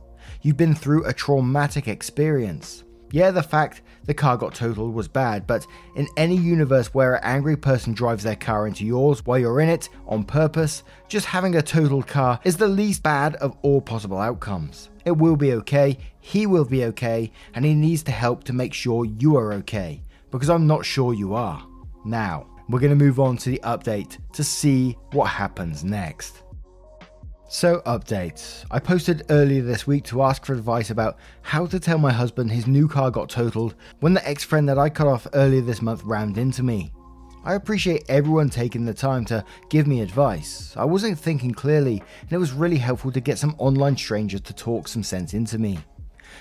You've 0.43 0.57
been 0.57 0.73
through 0.73 1.05
a 1.05 1.13
traumatic 1.13 1.87
experience. 1.87 2.83
Yeah, 3.11 3.29
the 3.29 3.43
fact 3.43 3.81
the 4.05 4.13
car 4.13 4.37
got 4.37 4.55
totaled 4.55 4.93
was 4.93 5.07
bad, 5.07 5.45
but 5.45 5.67
in 5.95 6.07
any 6.17 6.35
universe 6.35 6.93
where 6.93 7.15
an 7.15 7.21
angry 7.23 7.55
person 7.55 7.93
drives 7.93 8.23
their 8.23 8.35
car 8.35 8.67
into 8.67 8.85
yours 8.85 9.23
while 9.25 9.37
you're 9.37 9.59
in 9.59 9.69
it 9.69 9.89
on 10.07 10.23
purpose, 10.23 10.83
just 11.07 11.27
having 11.27 11.55
a 11.55 11.61
totaled 11.61 12.07
car 12.07 12.39
is 12.43 12.57
the 12.57 12.67
least 12.67 13.03
bad 13.03 13.35
of 13.35 13.55
all 13.61 13.81
possible 13.81 14.17
outcomes. 14.17 14.89
It 15.05 15.11
will 15.11 15.35
be 15.35 15.53
okay, 15.53 15.97
he 16.21 16.47
will 16.47 16.65
be 16.65 16.85
okay, 16.85 17.31
and 17.53 17.63
he 17.63 17.75
needs 17.75 18.01
to 18.03 18.11
help 18.11 18.43
to 18.45 18.53
make 18.53 18.73
sure 18.73 19.05
you 19.05 19.35
are 19.35 19.53
okay, 19.53 20.01
because 20.31 20.49
I'm 20.49 20.65
not 20.65 20.85
sure 20.85 21.13
you 21.13 21.35
are. 21.35 21.63
Now, 22.03 22.47
we're 22.69 22.79
going 22.79 22.97
to 22.97 23.05
move 23.05 23.19
on 23.19 23.37
to 23.37 23.49
the 23.49 23.61
update 23.63 24.17
to 24.33 24.43
see 24.43 24.97
what 25.11 25.25
happens 25.25 25.83
next. 25.83 26.43
So, 27.53 27.81
updates. 27.81 28.63
I 28.71 28.79
posted 28.79 29.25
earlier 29.29 29.61
this 29.61 29.85
week 29.85 30.05
to 30.05 30.21
ask 30.21 30.45
for 30.45 30.53
advice 30.53 30.89
about 30.89 31.17
how 31.41 31.65
to 31.65 31.81
tell 31.81 31.97
my 31.97 32.13
husband 32.13 32.49
his 32.49 32.65
new 32.65 32.87
car 32.87 33.11
got 33.11 33.27
totaled 33.27 33.75
when 33.99 34.13
the 34.13 34.25
ex 34.25 34.45
friend 34.45 34.69
that 34.69 34.79
I 34.79 34.87
cut 34.87 35.05
off 35.05 35.27
earlier 35.33 35.59
this 35.59 35.81
month 35.81 36.01
rammed 36.05 36.37
into 36.37 36.63
me. 36.63 36.93
I 37.43 37.55
appreciate 37.55 38.05
everyone 38.07 38.49
taking 38.49 38.85
the 38.85 38.93
time 38.93 39.25
to 39.25 39.43
give 39.69 39.85
me 39.85 39.99
advice. 39.99 40.73
I 40.77 40.85
wasn't 40.85 41.19
thinking 41.19 41.51
clearly, 41.53 42.01
and 42.21 42.31
it 42.31 42.37
was 42.37 42.53
really 42.53 42.77
helpful 42.77 43.11
to 43.11 43.19
get 43.19 43.37
some 43.37 43.55
online 43.57 43.97
strangers 43.97 44.41
to 44.41 44.53
talk 44.53 44.87
some 44.87 45.03
sense 45.03 45.33
into 45.33 45.57
me. 45.57 45.77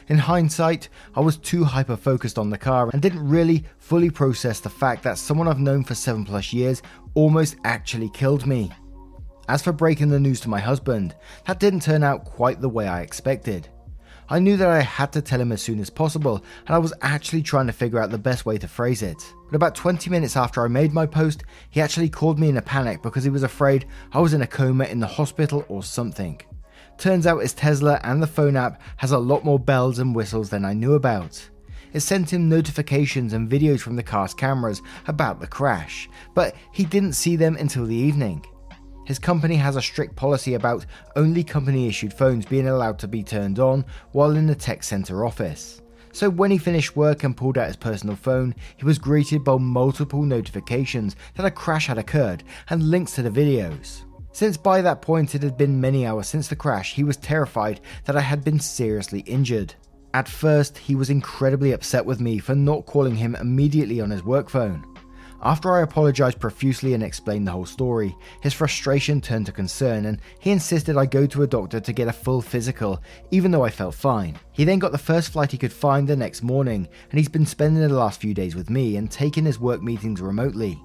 In 0.07 0.17
hindsight, 0.17 0.90
I 1.17 1.21
was 1.21 1.38
too 1.38 1.64
hyper 1.64 1.97
focused 1.97 2.38
on 2.38 2.50
the 2.50 2.57
car 2.57 2.88
and 2.93 3.02
didn't 3.02 3.29
really 3.29 3.64
fully 3.79 4.11
process 4.11 4.61
the 4.61 4.71
fact 4.71 5.02
that 5.02 5.19
someone 5.19 5.49
I've 5.49 5.59
known 5.59 5.83
for 5.83 5.97
7 5.97 6.25
plus 6.25 6.52
years 6.52 6.83
almost 7.14 7.57
actually 7.64 8.11
killed 8.11 8.47
me. 8.47 8.71
As 9.50 9.62
for 9.62 9.73
breaking 9.73 10.11
the 10.11 10.21
news 10.21 10.38
to 10.42 10.49
my 10.49 10.61
husband, 10.61 11.12
that 11.45 11.59
didn't 11.59 11.83
turn 11.83 12.04
out 12.04 12.25
quite 12.25 12.61
the 12.61 12.69
way 12.69 12.87
I 12.87 13.00
expected. 13.00 13.66
I 14.28 14.38
knew 14.38 14.57
that 14.57 14.69
I 14.69 14.78
had 14.80 15.12
to 15.14 15.21
tell 15.21 15.40
him 15.40 15.50
as 15.50 15.61
soon 15.61 15.80
as 15.80 15.90
possible, 15.90 16.45
and 16.69 16.76
I 16.76 16.78
was 16.78 16.92
actually 17.02 17.42
trying 17.42 17.66
to 17.66 17.73
figure 17.73 17.99
out 17.99 18.12
the 18.12 18.16
best 18.16 18.47
way 18.47 18.59
to 18.59 18.69
phrase 18.69 19.02
it. 19.02 19.35
But 19.47 19.57
about 19.57 19.75
20 19.75 20.09
minutes 20.09 20.37
after 20.37 20.62
I 20.62 20.69
made 20.69 20.92
my 20.92 21.04
post, 21.04 21.42
he 21.71 21.80
actually 21.80 22.09
called 22.09 22.38
me 22.38 22.49
in 22.49 22.59
a 22.59 22.62
panic 22.62 23.02
because 23.02 23.25
he 23.25 23.30
was 23.30 23.42
afraid 23.42 23.87
I 24.12 24.21
was 24.21 24.35
in 24.35 24.42
a 24.42 24.47
coma 24.47 24.85
in 24.85 25.00
the 25.00 25.09
hospital 25.09 25.64
or 25.66 25.83
something. 25.83 26.40
Turns 26.97 27.26
out 27.26 27.42
his 27.42 27.52
Tesla 27.52 27.99
and 28.04 28.23
the 28.23 28.28
phone 28.28 28.54
app 28.54 28.80
has 28.99 29.11
a 29.11 29.19
lot 29.19 29.45
more 29.45 29.59
bells 29.59 29.99
and 29.99 30.14
whistles 30.14 30.50
than 30.50 30.64
I 30.64 30.75
knew 30.75 30.95
about. 30.95 31.50
It 31.92 32.00
sent 32.00 32.33
him 32.33 32.49
notifications 32.49 33.33
and 33.33 33.50
videos 33.50 33.80
from 33.80 33.97
the 33.97 34.04
car's 34.04 34.33
cameras 34.33 34.80
about 35.09 35.40
the 35.40 35.49
crash, 35.49 36.09
but 36.35 36.54
he 36.71 36.85
didn't 36.85 37.14
see 37.14 37.35
them 37.35 37.57
until 37.57 37.85
the 37.85 37.97
evening. 37.97 38.47
His 39.04 39.19
company 39.19 39.57
has 39.57 39.76
a 39.76 39.83
strict 39.83 40.14
policy 40.14 40.54
about 40.54 40.87
only 41.16 41.42
company 41.42 41.88
issued 41.88 42.12
phones 42.12 42.47
being 42.47 42.69
allowed 42.69 42.99
to 43.00 43.09
be 43.09 43.23
turned 43.23 43.59
on 43.59 43.85
while 44.12 44.37
in 44.37 44.47
the 44.47 44.54
tech 44.54 44.83
center 44.83 45.25
office. 45.25 45.80
So 46.12 46.28
when 46.28 46.50
he 46.50 46.59
finished 46.59 46.97
work 46.97 47.25
and 47.25 47.37
pulled 47.37 47.57
out 47.57 47.69
his 47.69 47.76
personal 47.76 48.16
phone, 48.16 48.54
he 48.76 48.85
was 48.85 48.99
greeted 48.99 49.45
by 49.45 49.57
multiple 49.57 50.23
notifications 50.23 51.16
that 51.37 51.47
a 51.47 51.50
crash 51.50 51.87
had 51.87 51.99
occurred 51.99 52.42
and 52.69 52.90
links 52.90 53.14
to 53.14 53.23
the 53.23 53.30
videos. 53.30 54.02
Since 54.33 54.57
by 54.57 54.80
that 54.83 55.02
point 55.02 55.35
it 55.35 55.42
had 55.42 55.57
been 55.57 55.80
many 55.80 56.07
hours 56.07 56.28
since 56.28 56.49
the 56.49 56.57
crash, 56.57 56.95
he 56.95 57.04
was 57.04 57.16
terrified 57.16 57.80
that 58.04 58.16
I 58.16 58.21
had 58.21 58.45
been 58.45 58.61
seriously 58.61 59.21
injured. 59.21 59.75
At 60.12 60.28
first, 60.28 60.76
he 60.76 60.97
was 60.97 61.11
incredibly 61.11 61.73
upset 61.73 62.04
with 62.04 62.21
me 62.21 62.38
for 62.38 62.54
not 62.54 62.87
calling 62.87 63.14
him 63.14 63.37
immediately 63.37 64.00
on 64.00 64.11
his 64.11 64.25
work 64.25 64.50
phone. 64.50 64.85
After 65.42 65.75
I 65.75 65.80
apologised 65.80 66.38
profusely 66.38 66.92
and 66.92 67.02
explained 67.02 67.47
the 67.47 67.52
whole 67.52 67.64
story, 67.64 68.14
his 68.42 68.52
frustration 68.52 69.23
turned 69.23 69.47
to 69.47 69.52
concern 69.52 70.04
and 70.04 70.20
he 70.38 70.50
insisted 70.50 70.99
I 70.99 71.06
go 71.06 71.26
to 71.26 71.42
a 71.42 71.47
doctor 71.47 71.80
to 71.80 71.92
get 71.94 72.09
a 72.09 72.12
full 72.12 72.42
physical, 72.42 73.02
even 73.30 73.50
though 73.50 73.64
I 73.64 73.70
felt 73.70 73.94
fine. 73.94 74.38
He 74.52 74.64
then 74.64 74.78
got 74.78 74.92
the 74.92 74.99
first 74.99 75.32
flight 75.32 75.50
he 75.50 75.56
could 75.56 75.73
find 75.73 76.06
the 76.06 76.14
next 76.14 76.42
morning, 76.42 76.87
and 77.11 77.18
he's 77.18 77.30
been 77.30 77.47
spending 77.47 77.82
the 77.82 77.88
last 77.88 78.20
few 78.20 78.35
days 78.35 78.54
with 78.54 78.68
me 78.68 78.97
and 78.97 79.11
taking 79.11 79.47
his 79.47 79.59
work 79.59 79.82
meetings 79.82 80.20
remotely. 80.20 80.78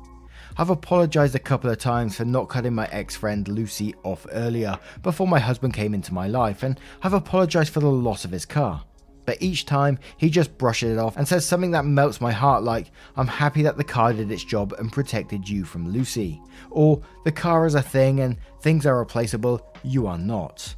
I've 0.58 0.70
apologised 0.70 1.36
a 1.36 1.40
couple 1.40 1.70
of 1.70 1.78
times 1.78 2.16
for 2.16 2.24
not 2.24 2.48
cutting 2.48 2.76
my 2.76 2.88
ex 2.94 3.14
friend 3.14 3.46
Lucy 3.50 3.94
off 4.04 4.26
earlier 4.32 4.80
before 5.04 5.28
my 5.28 5.40
husband 5.40 5.74
came 5.74 5.94
into 5.94 6.14
my 6.14 6.28
life, 6.28 6.64
and 6.64 6.80
I've 7.04 7.12
apologised 7.12 7.74
for 7.74 7.82
the 7.82 7.92
loss 7.92 8.24
of 8.24 8.32
his 8.32 8.46
car 8.46 8.86
but 9.26 9.42
each 9.42 9.66
time 9.66 10.00
he 10.18 10.30
just 10.30 10.58
brushes 10.58 10.92
it 10.94 11.00
off 11.00 11.18
and 11.18 11.28
says 11.28 11.46
something 11.46 11.72
that 11.72 11.86
melts 11.86 12.22
my 12.22 12.32
heart 12.32 12.64
like, 12.64 12.92
I'm 13.16 13.28
happy 13.28 13.64
that 13.64 13.78
the 13.78 13.84
car 13.84 14.14
did 14.14 14.32
its 14.32 14.44
job 14.44 14.74
and 14.74 14.92
protected 14.92 15.48
you 15.48 15.66
from 15.66 15.90
Lucy. 15.90 16.42
Or, 16.70 17.02
the 17.24 17.32
car 17.32 17.66
is 17.66 17.76
a 17.76 17.82
thing 17.82 18.20
and 18.22 18.38
things 18.62 18.86
are 18.86 18.98
replaceable, 18.98 19.66
you 19.84 20.08
are 20.08 20.18
not. 20.18 20.76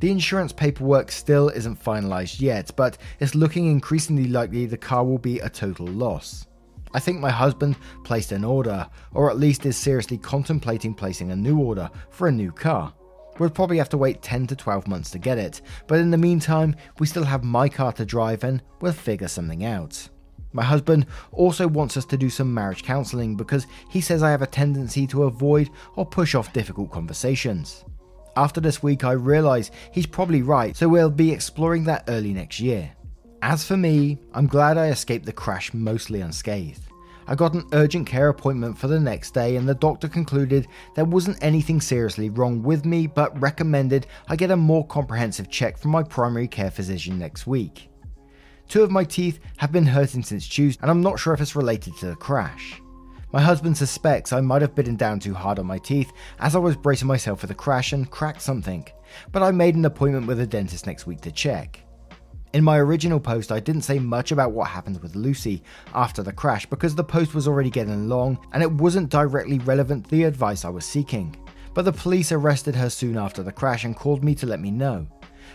The 0.00 0.10
insurance 0.10 0.52
paperwork 0.52 1.10
still 1.10 1.48
isn't 1.48 1.82
finalised 1.82 2.40
yet, 2.40 2.70
but 2.76 2.98
it's 3.18 3.34
looking 3.34 3.70
increasingly 3.70 4.28
likely 4.28 4.66
the 4.66 4.76
car 4.76 5.04
will 5.04 5.18
be 5.18 5.38
a 5.38 5.48
total 5.48 5.86
loss. 5.86 6.46
I 6.92 7.00
think 7.00 7.20
my 7.20 7.30
husband 7.30 7.76
placed 8.04 8.32
an 8.32 8.44
order, 8.44 8.88
or 9.12 9.30
at 9.30 9.38
least 9.38 9.66
is 9.66 9.76
seriously 9.76 10.18
contemplating 10.18 10.94
placing 10.94 11.30
a 11.30 11.36
new 11.36 11.58
order 11.58 11.90
for 12.10 12.28
a 12.28 12.32
new 12.32 12.52
car. 12.52 12.92
We'll 13.38 13.50
probably 13.50 13.78
have 13.78 13.88
to 13.90 13.98
wait 13.98 14.22
10 14.22 14.46
to 14.48 14.56
12 14.56 14.88
months 14.88 15.10
to 15.10 15.18
get 15.18 15.38
it, 15.38 15.60
but 15.86 15.98
in 15.98 16.10
the 16.10 16.16
meantime, 16.16 16.74
we 16.98 17.06
still 17.06 17.24
have 17.24 17.44
my 17.44 17.68
car 17.68 17.92
to 17.92 18.04
drive 18.04 18.44
and 18.44 18.62
we'll 18.80 18.92
figure 18.92 19.28
something 19.28 19.64
out. 19.64 20.08
My 20.52 20.64
husband 20.64 21.04
also 21.32 21.68
wants 21.68 21.98
us 21.98 22.06
to 22.06 22.16
do 22.16 22.30
some 22.30 22.54
marriage 22.54 22.82
counselling 22.82 23.36
because 23.36 23.66
he 23.90 24.00
says 24.00 24.22
I 24.22 24.30
have 24.30 24.40
a 24.40 24.46
tendency 24.46 25.06
to 25.08 25.24
avoid 25.24 25.68
or 25.96 26.06
push 26.06 26.34
off 26.34 26.52
difficult 26.54 26.90
conversations. 26.90 27.84
After 28.36 28.60
this 28.60 28.82
week, 28.82 29.04
I 29.04 29.12
realise 29.12 29.70
he's 29.92 30.06
probably 30.06 30.40
right, 30.40 30.74
so 30.74 30.88
we'll 30.88 31.10
be 31.10 31.30
exploring 31.30 31.84
that 31.84 32.04
early 32.08 32.32
next 32.32 32.58
year. 32.60 32.90
As 33.42 33.64
for 33.64 33.76
me, 33.76 34.18
I'm 34.32 34.46
glad 34.46 34.78
I 34.78 34.88
escaped 34.88 35.26
the 35.26 35.32
crash 35.32 35.74
mostly 35.74 36.22
unscathed. 36.22 36.85
I 37.28 37.34
got 37.34 37.54
an 37.54 37.66
urgent 37.72 38.06
care 38.06 38.28
appointment 38.28 38.78
for 38.78 38.86
the 38.86 39.00
next 39.00 39.34
day, 39.34 39.56
and 39.56 39.68
the 39.68 39.74
doctor 39.74 40.08
concluded 40.08 40.68
there 40.94 41.04
wasn't 41.04 41.42
anything 41.42 41.80
seriously 41.80 42.30
wrong 42.30 42.62
with 42.62 42.84
me, 42.84 43.06
but 43.06 43.40
recommended 43.40 44.06
I 44.28 44.36
get 44.36 44.52
a 44.52 44.56
more 44.56 44.86
comprehensive 44.86 45.50
check 45.50 45.76
from 45.76 45.90
my 45.90 46.02
primary 46.02 46.46
care 46.46 46.70
physician 46.70 47.18
next 47.18 47.46
week. 47.46 47.90
Two 48.68 48.82
of 48.82 48.90
my 48.90 49.04
teeth 49.04 49.40
have 49.58 49.72
been 49.72 49.86
hurting 49.86 50.22
since 50.22 50.48
Tuesday, 50.48 50.80
and 50.82 50.90
I'm 50.90 51.02
not 51.02 51.18
sure 51.18 51.34
if 51.34 51.40
it's 51.40 51.56
related 51.56 51.96
to 51.98 52.06
the 52.06 52.16
crash. 52.16 52.80
My 53.32 53.40
husband 53.40 53.76
suspects 53.76 54.32
I 54.32 54.40
might 54.40 54.62
have 54.62 54.74
bitten 54.74 54.96
down 54.96 55.18
too 55.18 55.34
hard 55.34 55.58
on 55.58 55.66
my 55.66 55.78
teeth 55.78 56.12
as 56.38 56.54
I 56.54 56.58
was 56.58 56.76
bracing 56.76 57.08
myself 57.08 57.40
for 57.40 57.48
the 57.48 57.54
crash 57.54 57.92
and 57.92 58.10
cracked 58.10 58.40
something, 58.40 58.86
but 59.32 59.42
I 59.42 59.50
made 59.50 59.74
an 59.74 59.84
appointment 59.84 60.26
with 60.26 60.40
a 60.40 60.46
dentist 60.46 60.86
next 60.86 61.06
week 61.06 61.20
to 61.22 61.32
check. 61.32 61.85
In 62.52 62.64
my 62.64 62.78
original 62.78 63.20
post, 63.20 63.52
I 63.52 63.60
didn't 63.60 63.82
say 63.82 63.98
much 63.98 64.32
about 64.32 64.52
what 64.52 64.68
happened 64.68 65.02
with 65.02 65.16
Lucy 65.16 65.62
after 65.94 66.22
the 66.22 66.32
crash 66.32 66.64
because 66.64 66.94
the 66.94 67.04
post 67.04 67.34
was 67.34 67.46
already 67.46 67.70
getting 67.70 68.08
long 68.08 68.38
and 68.52 68.62
it 68.62 68.70
wasn't 68.70 69.10
directly 69.10 69.58
relevant 69.58 70.04
to 70.04 70.10
the 70.10 70.24
advice 70.24 70.64
I 70.64 70.70
was 70.70 70.86
seeking. 70.86 71.36
But 71.74 71.84
the 71.84 71.92
police 71.92 72.32
arrested 72.32 72.74
her 72.74 72.88
soon 72.88 73.18
after 73.18 73.42
the 73.42 73.52
crash 73.52 73.84
and 73.84 73.94
called 73.94 74.24
me 74.24 74.34
to 74.36 74.46
let 74.46 74.60
me 74.60 74.70
know. 74.70 75.06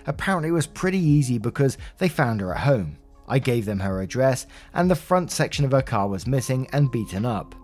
Apparently, 0.06 0.50
it 0.50 0.54
was 0.54 0.68
pretty 0.68 1.00
easy 1.00 1.38
because 1.38 1.78
they 1.98 2.08
found 2.08 2.42
her 2.42 2.54
at 2.54 2.62
home. 2.62 2.98
I 3.28 3.40
gave 3.40 3.66
them 3.66 3.80
her 3.80 4.02
address, 4.02 4.46
and 4.74 4.90
the 4.90 4.96
front 4.96 5.32
section 5.32 5.66
of 5.66 5.72
her 5.72 5.82
car 5.82 6.08
was 6.08 6.28
missing 6.28 6.68
and 6.74 6.92
beaten 6.92 7.26
up. 7.26 7.56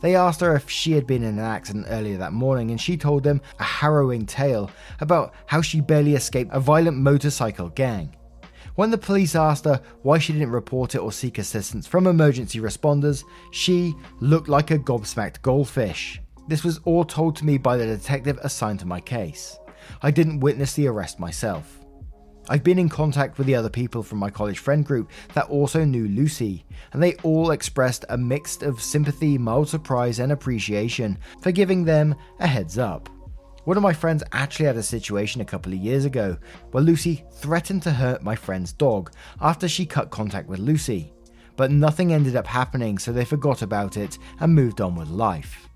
They 0.00 0.14
asked 0.14 0.40
her 0.40 0.54
if 0.54 0.70
she 0.70 0.92
had 0.92 1.06
been 1.06 1.24
in 1.24 1.38
an 1.38 1.44
accident 1.44 1.86
earlier 1.88 2.16
that 2.18 2.32
morning, 2.32 2.70
and 2.70 2.80
she 2.80 2.96
told 2.96 3.24
them 3.24 3.40
a 3.58 3.64
harrowing 3.64 4.26
tale 4.26 4.70
about 5.00 5.34
how 5.46 5.60
she 5.60 5.80
barely 5.80 6.14
escaped 6.14 6.52
a 6.54 6.60
violent 6.60 6.96
motorcycle 6.96 7.68
gang. 7.70 8.14
When 8.78 8.92
the 8.92 8.96
police 8.96 9.34
asked 9.34 9.64
her 9.64 9.82
why 10.02 10.20
she 10.20 10.32
didn't 10.32 10.52
report 10.52 10.94
it 10.94 11.00
or 11.00 11.10
seek 11.10 11.38
assistance 11.38 11.84
from 11.84 12.06
emergency 12.06 12.60
responders, 12.60 13.24
she 13.50 13.92
looked 14.20 14.48
like 14.48 14.70
a 14.70 14.78
gobsmacked 14.78 15.42
goldfish. 15.42 16.22
This 16.46 16.62
was 16.62 16.78
all 16.84 17.02
told 17.02 17.34
to 17.36 17.44
me 17.44 17.58
by 17.58 17.76
the 17.76 17.86
detective 17.86 18.38
assigned 18.40 18.78
to 18.78 18.86
my 18.86 19.00
case. 19.00 19.58
I 20.00 20.12
didn't 20.12 20.38
witness 20.38 20.74
the 20.74 20.86
arrest 20.86 21.18
myself. 21.18 21.80
I've 22.48 22.62
been 22.62 22.78
in 22.78 22.88
contact 22.88 23.36
with 23.36 23.48
the 23.48 23.56
other 23.56 23.68
people 23.68 24.04
from 24.04 24.18
my 24.18 24.30
college 24.30 24.60
friend 24.60 24.84
group 24.84 25.10
that 25.34 25.48
also 25.48 25.84
knew 25.84 26.06
Lucy, 26.06 26.64
and 26.92 27.02
they 27.02 27.16
all 27.24 27.50
expressed 27.50 28.04
a 28.10 28.16
mix 28.16 28.62
of 28.62 28.80
sympathy, 28.80 29.38
mild 29.38 29.68
surprise, 29.68 30.20
and 30.20 30.30
appreciation 30.30 31.18
for 31.42 31.50
giving 31.50 31.84
them 31.84 32.14
a 32.38 32.46
heads 32.46 32.78
up. 32.78 33.10
One 33.68 33.76
of 33.76 33.82
my 33.82 33.92
friends 33.92 34.24
actually 34.32 34.64
had 34.64 34.78
a 34.78 34.82
situation 34.82 35.42
a 35.42 35.44
couple 35.44 35.74
of 35.74 35.78
years 35.78 36.06
ago 36.06 36.38
where 36.70 36.82
Lucy 36.82 37.22
threatened 37.30 37.82
to 37.82 37.90
hurt 37.90 38.22
my 38.22 38.34
friend's 38.34 38.72
dog 38.72 39.12
after 39.42 39.68
she 39.68 39.84
cut 39.84 40.08
contact 40.08 40.48
with 40.48 40.58
Lucy. 40.58 41.12
But 41.54 41.70
nothing 41.70 42.14
ended 42.14 42.34
up 42.34 42.46
happening, 42.46 42.96
so 42.96 43.12
they 43.12 43.26
forgot 43.26 43.60
about 43.60 43.98
it 43.98 44.16
and 44.40 44.54
moved 44.54 44.80
on 44.80 44.94
with 44.94 45.10
life. 45.10 45.68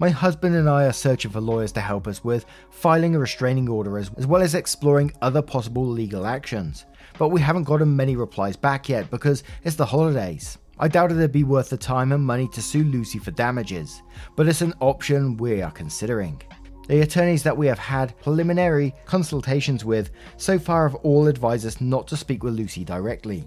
My 0.00 0.10
husband 0.10 0.54
and 0.54 0.68
I 0.68 0.84
are 0.84 0.92
searching 0.92 1.30
for 1.30 1.40
lawyers 1.40 1.72
to 1.72 1.80
help 1.80 2.06
us 2.06 2.22
with 2.22 2.44
filing 2.68 3.14
a 3.14 3.18
restraining 3.18 3.70
order 3.70 3.96
as, 3.96 4.10
well 4.10 4.42
as 4.42 4.54
exploring 4.54 5.10
other 5.22 5.40
possible 5.40 5.86
legal 5.86 6.26
actions. 6.26 6.84
But 7.16 7.30
we 7.30 7.40
haven't 7.40 7.64
gotten 7.64 7.96
many 7.96 8.16
replies 8.16 8.58
back 8.58 8.86
yet 8.86 9.10
because 9.10 9.44
it's 9.64 9.76
the 9.76 9.86
holidays. 9.86 10.58
I 10.78 10.88
doubt 10.88 11.10
it'd 11.10 11.32
be 11.32 11.44
worth 11.44 11.70
the 11.70 11.78
time 11.78 12.12
and 12.12 12.22
money 12.22 12.48
to 12.48 12.60
sue 12.60 12.84
Lucy 12.84 13.18
for 13.18 13.30
damages, 13.30 14.02
but 14.36 14.46
it's 14.46 14.60
an 14.60 14.74
option 14.80 15.38
we 15.38 15.62
are 15.62 15.70
considering. 15.70 16.42
The 16.90 17.02
attorneys 17.02 17.44
that 17.44 17.56
we 17.56 17.68
have 17.68 17.78
had 17.78 18.18
preliminary 18.20 18.96
consultations 19.04 19.84
with 19.84 20.10
so 20.38 20.58
far 20.58 20.88
have 20.88 20.96
all 21.04 21.28
advised 21.28 21.64
us 21.64 21.80
not 21.80 22.08
to 22.08 22.16
speak 22.16 22.42
with 22.42 22.54
Lucy 22.54 22.82
directly, 22.82 23.46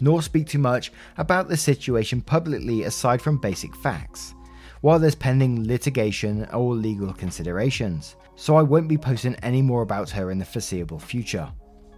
nor 0.00 0.20
speak 0.20 0.48
too 0.48 0.58
much 0.58 0.90
about 1.16 1.46
the 1.46 1.56
situation 1.56 2.20
publicly 2.20 2.82
aside 2.82 3.22
from 3.22 3.38
basic 3.38 3.72
facts, 3.76 4.34
while 4.80 4.98
there's 4.98 5.14
pending 5.14 5.64
litigation 5.64 6.44
or 6.46 6.74
legal 6.74 7.12
considerations, 7.12 8.16
so 8.34 8.56
I 8.56 8.62
won't 8.62 8.88
be 8.88 8.98
posting 8.98 9.36
any 9.44 9.62
more 9.62 9.82
about 9.82 10.10
her 10.10 10.32
in 10.32 10.38
the 10.38 10.44
foreseeable 10.44 10.98
future. 10.98 11.48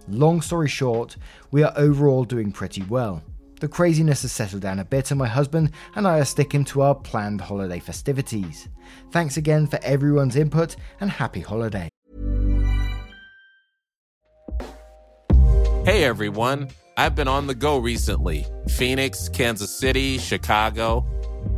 Long 0.07 0.39
story 0.39 0.69
short, 0.69 1.17
we 1.49 1.63
are 1.63 1.73
overall 1.77 2.23
doing 2.23 2.51
pretty 2.51 2.83
well. 2.83 3.23
The 3.59 3.67
craziness 3.67 4.21
has 4.21 4.31
settled 4.31 4.61
down 4.61 4.79
a 4.79 4.85
bit, 4.85 5.11
and 5.11 5.19
my 5.19 5.27
husband 5.27 5.71
and 5.95 6.07
I 6.07 6.19
are 6.19 6.25
sticking 6.25 6.63
to 6.65 6.81
our 6.81 6.95
planned 6.95 7.41
holiday 7.41 7.79
festivities. 7.79 8.69
Thanks 9.11 9.35
again 9.35 9.67
for 9.67 9.79
everyone's 9.83 10.37
input, 10.37 10.77
and 11.01 11.09
happy 11.09 11.41
holiday. 11.41 11.89
Hey 15.83 16.03
everyone, 16.03 16.69
I've 16.95 17.15
been 17.15 17.27
on 17.27 17.47
the 17.47 17.55
go 17.55 17.77
recently 17.77 18.45
Phoenix, 18.69 19.27
Kansas 19.27 19.77
City, 19.77 20.19
Chicago. 20.19 21.05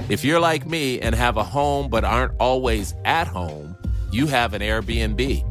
If 0.10 0.24
you're 0.24 0.39
like 0.39 0.65
me 0.65 1.00
and 1.01 1.13
have 1.13 1.38
a 1.38 1.43
home 1.43 1.89
but 1.89 2.03
aren't 2.03 2.34
always 2.39 2.96
at 3.05 3.27
home, 3.27 3.75
you 4.12 4.25
have 4.27 4.53
an 4.53 4.62
Airbnb. 4.62 5.50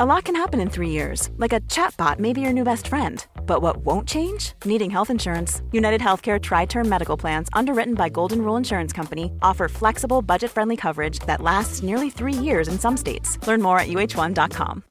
A 0.00 0.06
lot 0.06 0.26
can 0.26 0.36
happen 0.36 0.60
in 0.60 0.70
three 0.70 0.90
years, 0.90 1.28
like 1.38 1.52
a 1.52 1.58
chatbot 1.62 2.20
may 2.20 2.32
be 2.32 2.40
your 2.40 2.52
new 2.52 2.62
best 2.62 2.86
friend. 2.86 3.26
But 3.46 3.62
what 3.62 3.78
won't 3.78 4.06
change? 4.06 4.52
Needing 4.64 4.90
health 4.90 5.10
insurance. 5.10 5.60
United 5.72 6.00
Healthcare 6.00 6.40
Tri 6.40 6.66
Term 6.66 6.88
Medical 6.88 7.16
Plans, 7.16 7.48
underwritten 7.52 7.94
by 7.94 8.08
Golden 8.08 8.42
Rule 8.42 8.56
Insurance 8.56 8.92
Company, 8.92 9.32
offer 9.42 9.66
flexible, 9.66 10.22
budget 10.22 10.52
friendly 10.52 10.76
coverage 10.76 11.18
that 11.26 11.42
lasts 11.42 11.82
nearly 11.82 12.10
three 12.10 12.32
years 12.32 12.68
in 12.68 12.78
some 12.78 12.96
states. 12.96 13.44
Learn 13.44 13.60
more 13.60 13.80
at 13.80 13.88
uhone.com. 13.88 14.84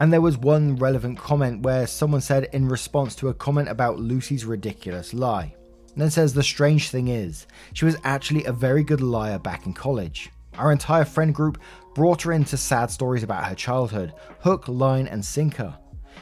And 0.00 0.12
there 0.12 0.20
was 0.20 0.36
one 0.36 0.74
relevant 0.74 1.16
comment 1.16 1.62
where 1.62 1.86
someone 1.86 2.22
said 2.22 2.48
in 2.52 2.66
response 2.66 3.14
to 3.14 3.28
a 3.28 3.34
comment 3.34 3.68
about 3.68 4.00
Lucy's 4.00 4.44
ridiculous 4.44 5.14
lie. 5.14 5.54
And 5.92 6.02
then 6.02 6.10
says 6.10 6.34
the 6.34 6.42
strange 6.42 6.90
thing 6.90 7.06
is, 7.06 7.46
she 7.72 7.84
was 7.84 7.96
actually 8.02 8.46
a 8.46 8.52
very 8.52 8.82
good 8.82 9.00
liar 9.00 9.38
back 9.38 9.64
in 9.64 9.74
college. 9.74 10.30
Our 10.58 10.72
entire 10.72 11.04
friend 11.04 11.34
group 11.34 11.58
brought 11.94 12.22
her 12.22 12.32
into 12.32 12.56
sad 12.56 12.90
stories 12.90 13.22
about 13.22 13.44
her 13.44 13.54
childhood, 13.54 14.12
hook, 14.40 14.66
line, 14.68 15.06
and 15.06 15.24
sinker. 15.24 15.74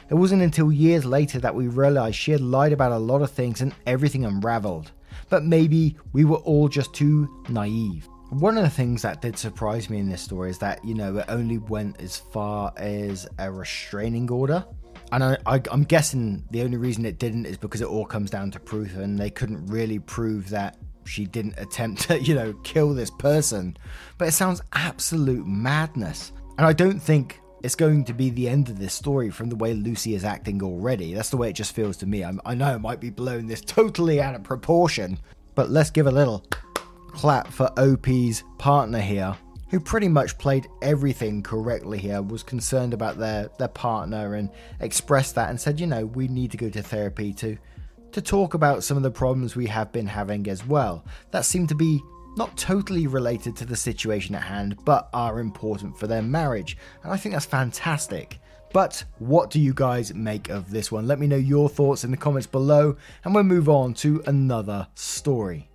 It 0.09 0.13
wasn't 0.13 0.43
until 0.43 0.71
years 0.71 1.05
later 1.05 1.39
that 1.39 1.55
we 1.55 1.67
realized 1.67 2.15
she 2.15 2.31
had 2.31 2.41
lied 2.41 2.71
about 2.71 2.91
a 2.91 2.97
lot 2.97 3.21
of 3.21 3.31
things 3.31 3.61
and 3.61 3.73
everything 3.85 4.25
unraveled. 4.25 4.91
But 5.29 5.43
maybe 5.43 5.97
we 6.13 6.23
were 6.23 6.37
all 6.37 6.67
just 6.69 6.93
too 6.93 7.43
naive. 7.49 8.07
One 8.29 8.57
of 8.57 8.63
the 8.63 8.69
things 8.69 9.01
that 9.01 9.21
did 9.21 9.37
surprise 9.37 9.89
me 9.89 9.99
in 9.99 10.09
this 10.09 10.21
story 10.21 10.49
is 10.49 10.59
that, 10.59 10.83
you 10.85 10.93
know, 10.93 11.17
it 11.17 11.25
only 11.29 11.57
went 11.57 11.99
as 12.01 12.17
far 12.17 12.73
as 12.77 13.27
a 13.39 13.51
restraining 13.51 14.29
order. 14.29 14.65
And 15.11 15.23
I, 15.23 15.37
I, 15.45 15.61
I'm 15.71 15.83
guessing 15.83 16.43
the 16.51 16.61
only 16.61 16.77
reason 16.77 17.05
it 17.05 17.19
didn't 17.19 17.45
is 17.45 17.57
because 17.57 17.81
it 17.81 17.87
all 17.87 18.05
comes 18.05 18.29
down 18.29 18.51
to 18.51 18.59
proof, 18.59 18.95
and 18.97 19.17
they 19.17 19.29
couldn't 19.29 19.65
really 19.67 19.99
prove 19.99 20.49
that 20.49 20.77
she 21.07 21.25
didn't 21.25 21.57
attempt 21.57 22.01
to, 22.03 22.19
you 22.21 22.35
know, 22.35 22.53
kill 22.63 22.93
this 22.93 23.09
person. 23.09 23.77
But 24.17 24.27
it 24.27 24.33
sounds 24.33 24.61
absolute 24.73 25.45
madness. 25.47 26.31
And 26.57 26.65
I 26.65 26.73
don't 26.73 26.99
think 26.99 27.39
it's 27.63 27.75
going 27.75 28.05
to 28.05 28.13
be 28.13 28.29
the 28.29 28.47
end 28.47 28.69
of 28.69 28.79
this 28.79 28.93
story 28.93 29.29
from 29.29 29.49
the 29.49 29.55
way 29.55 29.73
Lucy 29.73 30.13
is 30.13 30.23
acting 30.23 30.61
already. 30.61 31.13
That's 31.13 31.29
the 31.29 31.37
way 31.37 31.49
it 31.49 31.53
just 31.53 31.73
feels 31.73 31.97
to 31.97 32.05
me. 32.05 32.23
I'm, 32.23 32.39
i 32.45 32.53
know 32.53 32.75
it 32.75 32.79
might 32.79 32.99
be 32.99 33.09
blowing 33.09 33.47
this 33.47 33.61
totally 33.61 34.21
out 34.21 34.35
of 34.35 34.43
proportion, 34.43 35.19
but 35.55 35.69
let's 35.69 35.89
give 35.89 36.07
a 36.07 36.11
little 36.11 36.45
clap 37.11 37.47
for 37.47 37.71
OP's 37.79 38.43
partner 38.59 38.99
here, 38.99 39.35
who 39.69 39.79
pretty 39.79 40.07
much 40.07 40.37
played 40.37 40.67
everything 40.81 41.41
correctly 41.41 41.97
here, 41.97 42.21
was 42.21 42.43
concerned 42.43 42.93
about 42.93 43.17
their, 43.17 43.49
their 43.57 43.67
partner 43.67 44.35
and 44.35 44.49
expressed 44.79 45.35
that 45.35 45.49
and 45.49 45.59
said, 45.59 45.79
you 45.79 45.87
know, 45.87 46.05
we 46.05 46.27
need 46.27 46.51
to 46.51 46.57
go 46.57 46.69
to 46.69 46.83
therapy 46.83 47.33
to 47.33 47.57
to 48.17 48.21
talk 48.23 48.55
about 48.55 48.83
some 48.83 48.97
of 48.97 49.03
the 49.03 49.11
problems 49.11 49.55
we 49.55 49.67
have 49.67 49.91
been 49.91 50.07
having 50.07 50.49
as 50.49 50.65
well, 50.65 51.05
that 51.29 51.45
seem 51.45 51.67
to 51.67 51.75
be 51.75 52.01
not 52.35 52.57
totally 52.57 53.05
related 53.05 53.55
to 53.55 53.63
the 53.63 53.75
situation 53.75 54.33
at 54.33 54.41
hand, 54.41 54.75
but 54.85 55.07
are 55.13 55.39
important 55.39 55.95
for 55.95 56.07
their 56.07 56.23
marriage. 56.23 56.77
And 57.03 57.13
I 57.13 57.17
think 57.17 57.33
that's 57.33 57.45
fantastic. 57.45 58.39
But 58.73 59.03
what 59.19 59.51
do 59.51 59.59
you 59.59 59.71
guys 59.71 60.15
make 60.15 60.49
of 60.49 60.71
this 60.71 60.91
one? 60.91 61.05
Let 61.05 61.19
me 61.19 61.27
know 61.27 61.35
your 61.35 61.69
thoughts 61.69 62.03
in 62.03 62.09
the 62.09 62.17
comments 62.17 62.47
below, 62.47 62.97
and 63.23 63.35
we'll 63.35 63.43
move 63.43 63.69
on 63.69 63.93
to 63.95 64.23
another 64.25 64.87
story. 64.95 65.69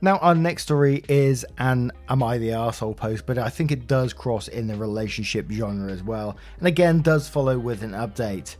Now, 0.00 0.18
our 0.18 0.34
next 0.34 0.64
story 0.64 1.04
is 1.08 1.46
an 1.58 1.92
Am 2.08 2.20
I 2.20 2.38
the 2.38 2.48
Arsehole 2.48 2.96
post, 2.96 3.26
but 3.26 3.38
I 3.38 3.48
think 3.48 3.70
it 3.70 3.86
does 3.86 4.12
cross 4.12 4.48
in 4.48 4.66
the 4.66 4.74
relationship 4.74 5.48
genre 5.52 5.92
as 5.92 6.02
well, 6.02 6.36
and 6.58 6.66
again 6.66 7.00
does 7.00 7.28
follow 7.28 7.60
with 7.60 7.84
an 7.84 7.92
update 7.92 8.56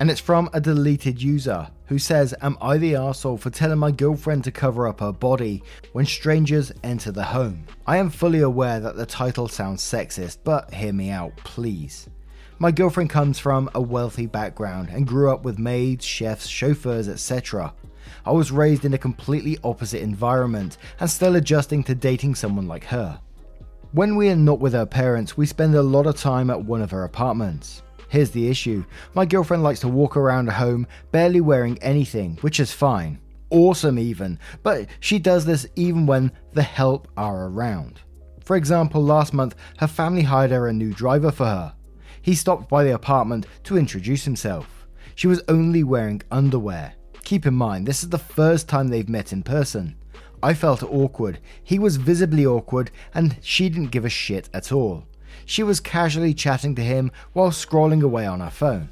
and 0.00 0.10
it's 0.10 0.20
from 0.20 0.48
a 0.54 0.60
deleted 0.60 1.20
user 1.22 1.68
who 1.84 1.98
says, 1.98 2.34
Am 2.40 2.56
I 2.62 2.78
the 2.78 2.96
asshole 2.96 3.36
for 3.36 3.50
telling 3.50 3.78
my 3.78 3.90
girlfriend 3.90 4.44
to 4.44 4.50
cover 4.50 4.88
up 4.88 5.00
her 5.00 5.12
body 5.12 5.62
when 5.92 6.06
strangers 6.06 6.72
enter 6.82 7.12
the 7.12 7.22
home? 7.22 7.66
I 7.86 7.98
am 7.98 8.08
fully 8.08 8.40
aware 8.40 8.80
that 8.80 8.96
the 8.96 9.04
title 9.04 9.46
sounds 9.46 9.82
sexist, 9.82 10.38
but 10.42 10.72
hear 10.72 10.94
me 10.94 11.10
out, 11.10 11.36
please. 11.36 12.08
My 12.58 12.70
girlfriend 12.70 13.10
comes 13.10 13.38
from 13.38 13.68
a 13.74 13.80
wealthy 13.80 14.24
background 14.24 14.88
and 14.88 15.06
grew 15.06 15.30
up 15.30 15.44
with 15.44 15.58
maids, 15.58 16.04
chefs, 16.04 16.46
chauffeurs, 16.46 17.08
etc. 17.08 17.74
I 18.24 18.32
was 18.32 18.50
raised 18.50 18.86
in 18.86 18.94
a 18.94 18.98
completely 18.98 19.58
opposite 19.62 20.00
environment 20.00 20.78
and 20.98 21.10
still 21.10 21.36
adjusting 21.36 21.84
to 21.84 21.94
dating 21.94 22.36
someone 22.36 22.66
like 22.66 22.84
her. 22.84 23.20
When 23.92 24.16
we 24.16 24.30
are 24.30 24.36
not 24.36 24.60
with 24.60 24.72
her 24.72 24.86
parents, 24.86 25.36
we 25.36 25.44
spend 25.44 25.74
a 25.74 25.82
lot 25.82 26.06
of 26.06 26.16
time 26.16 26.48
at 26.48 26.64
one 26.64 26.80
of 26.80 26.90
her 26.90 27.04
apartments. 27.04 27.82
Here's 28.10 28.32
the 28.32 28.48
issue 28.48 28.84
my 29.14 29.24
girlfriend 29.24 29.62
likes 29.62 29.78
to 29.80 29.88
walk 29.88 30.16
around 30.16 30.50
home 30.50 30.88
barely 31.12 31.40
wearing 31.40 31.78
anything, 31.80 32.38
which 32.40 32.58
is 32.58 32.72
fine. 32.72 33.20
Awesome, 33.50 34.00
even, 34.00 34.40
but 34.64 34.88
she 34.98 35.20
does 35.20 35.44
this 35.44 35.64
even 35.76 36.06
when 36.06 36.32
the 36.52 36.62
help 36.62 37.06
are 37.16 37.46
around. 37.46 38.00
For 38.44 38.56
example, 38.56 39.00
last 39.00 39.32
month, 39.32 39.54
her 39.78 39.86
family 39.86 40.22
hired 40.22 40.50
her 40.50 40.66
a 40.66 40.72
new 40.72 40.92
driver 40.92 41.30
for 41.30 41.44
her. 41.44 41.72
He 42.20 42.34
stopped 42.34 42.68
by 42.68 42.82
the 42.82 42.94
apartment 42.94 43.46
to 43.64 43.78
introduce 43.78 44.24
himself. 44.24 44.88
She 45.14 45.28
was 45.28 45.44
only 45.46 45.84
wearing 45.84 46.20
underwear. 46.32 46.94
Keep 47.22 47.46
in 47.46 47.54
mind, 47.54 47.86
this 47.86 48.02
is 48.02 48.08
the 48.08 48.18
first 48.18 48.68
time 48.68 48.88
they've 48.88 49.08
met 49.08 49.32
in 49.32 49.44
person. 49.44 49.94
I 50.42 50.54
felt 50.54 50.82
awkward, 50.82 51.38
he 51.62 51.78
was 51.78 51.96
visibly 51.96 52.44
awkward, 52.44 52.90
and 53.14 53.36
she 53.40 53.68
didn't 53.68 53.92
give 53.92 54.04
a 54.04 54.08
shit 54.08 54.50
at 54.52 54.72
all 54.72 55.06
she 55.44 55.62
was 55.62 55.80
casually 55.80 56.34
chatting 56.34 56.74
to 56.74 56.82
him 56.82 57.10
while 57.32 57.50
scrolling 57.50 58.02
away 58.02 58.26
on 58.26 58.40
her 58.40 58.50
phone. 58.50 58.90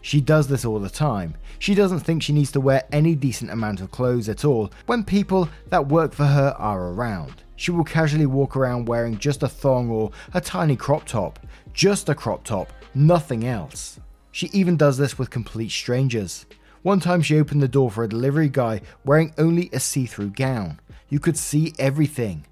She 0.00 0.20
does 0.20 0.48
this 0.48 0.64
all 0.64 0.80
the 0.80 0.90
time. 0.90 1.36
She 1.60 1.74
doesn't 1.74 2.00
think 2.00 2.22
she 2.22 2.32
needs 2.32 2.50
to 2.52 2.60
wear 2.60 2.82
any 2.90 3.14
decent 3.14 3.52
amount 3.52 3.80
of 3.80 3.92
clothes 3.92 4.28
at 4.28 4.44
all 4.44 4.72
when 4.86 5.04
people 5.04 5.48
that 5.68 5.88
work 5.88 6.12
for 6.12 6.26
her 6.26 6.54
are 6.58 6.88
around. 6.88 7.42
She 7.54 7.70
will 7.70 7.84
casually 7.84 8.26
walk 8.26 8.56
around 8.56 8.88
wearing 8.88 9.16
just 9.18 9.44
a 9.44 9.48
thong 9.48 9.88
or 9.88 10.10
a 10.34 10.40
tiny 10.40 10.74
crop 10.74 11.06
top. 11.06 11.38
Just 11.72 12.08
a 12.08 12.14
crop 12.14 12.42
top, 12.42 12.72
nothing 12.94 13.46
else. 13.46 14.00
She 14.32 14.48
even 14.48 14.76
does 14.76 14.98
this 14.98 15.18
with 15.18 15.30
complete 15.30 15.70
strangers. 15.70 16.46
One 16.82 16.98
time 16.98 17.22
she 17.22 17.38
opened 17.38 17.62
the 17.62 17.68
door 17.68 17.90
for 17.90 18.02
a 18.02 18.08
delivery 18.08 18.48
guy 18.48 18.80
wearing 19.04 19.32
only 19.38 19.70
a 19.72 19.78
see 19.78 20.06
through 20.06 20.30
gown. 20.30 20.80
You 21.08 21.20
could 21.20 21.36
see 21.36 21.74
everything. 21.78 22.44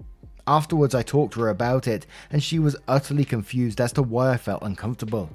Afterwards, 0.51 0.93
I 0.93 1.01
talked 1.01 1.35
to 1.35 1.41
her 1.43 1.47
about 1.47 1.87
it, 1.87 2.05
and 2.29 2.43
she 2.43 2.59
was 2.59 2.75
utterly 2.85 3.23
confused 3.23 3.79
as 3.79 3.93
to 3.93 4.03
why 4.03 4.33
I 4.33 4.37
felt 4.37 4.63
uncomfortable. 4.63 5.29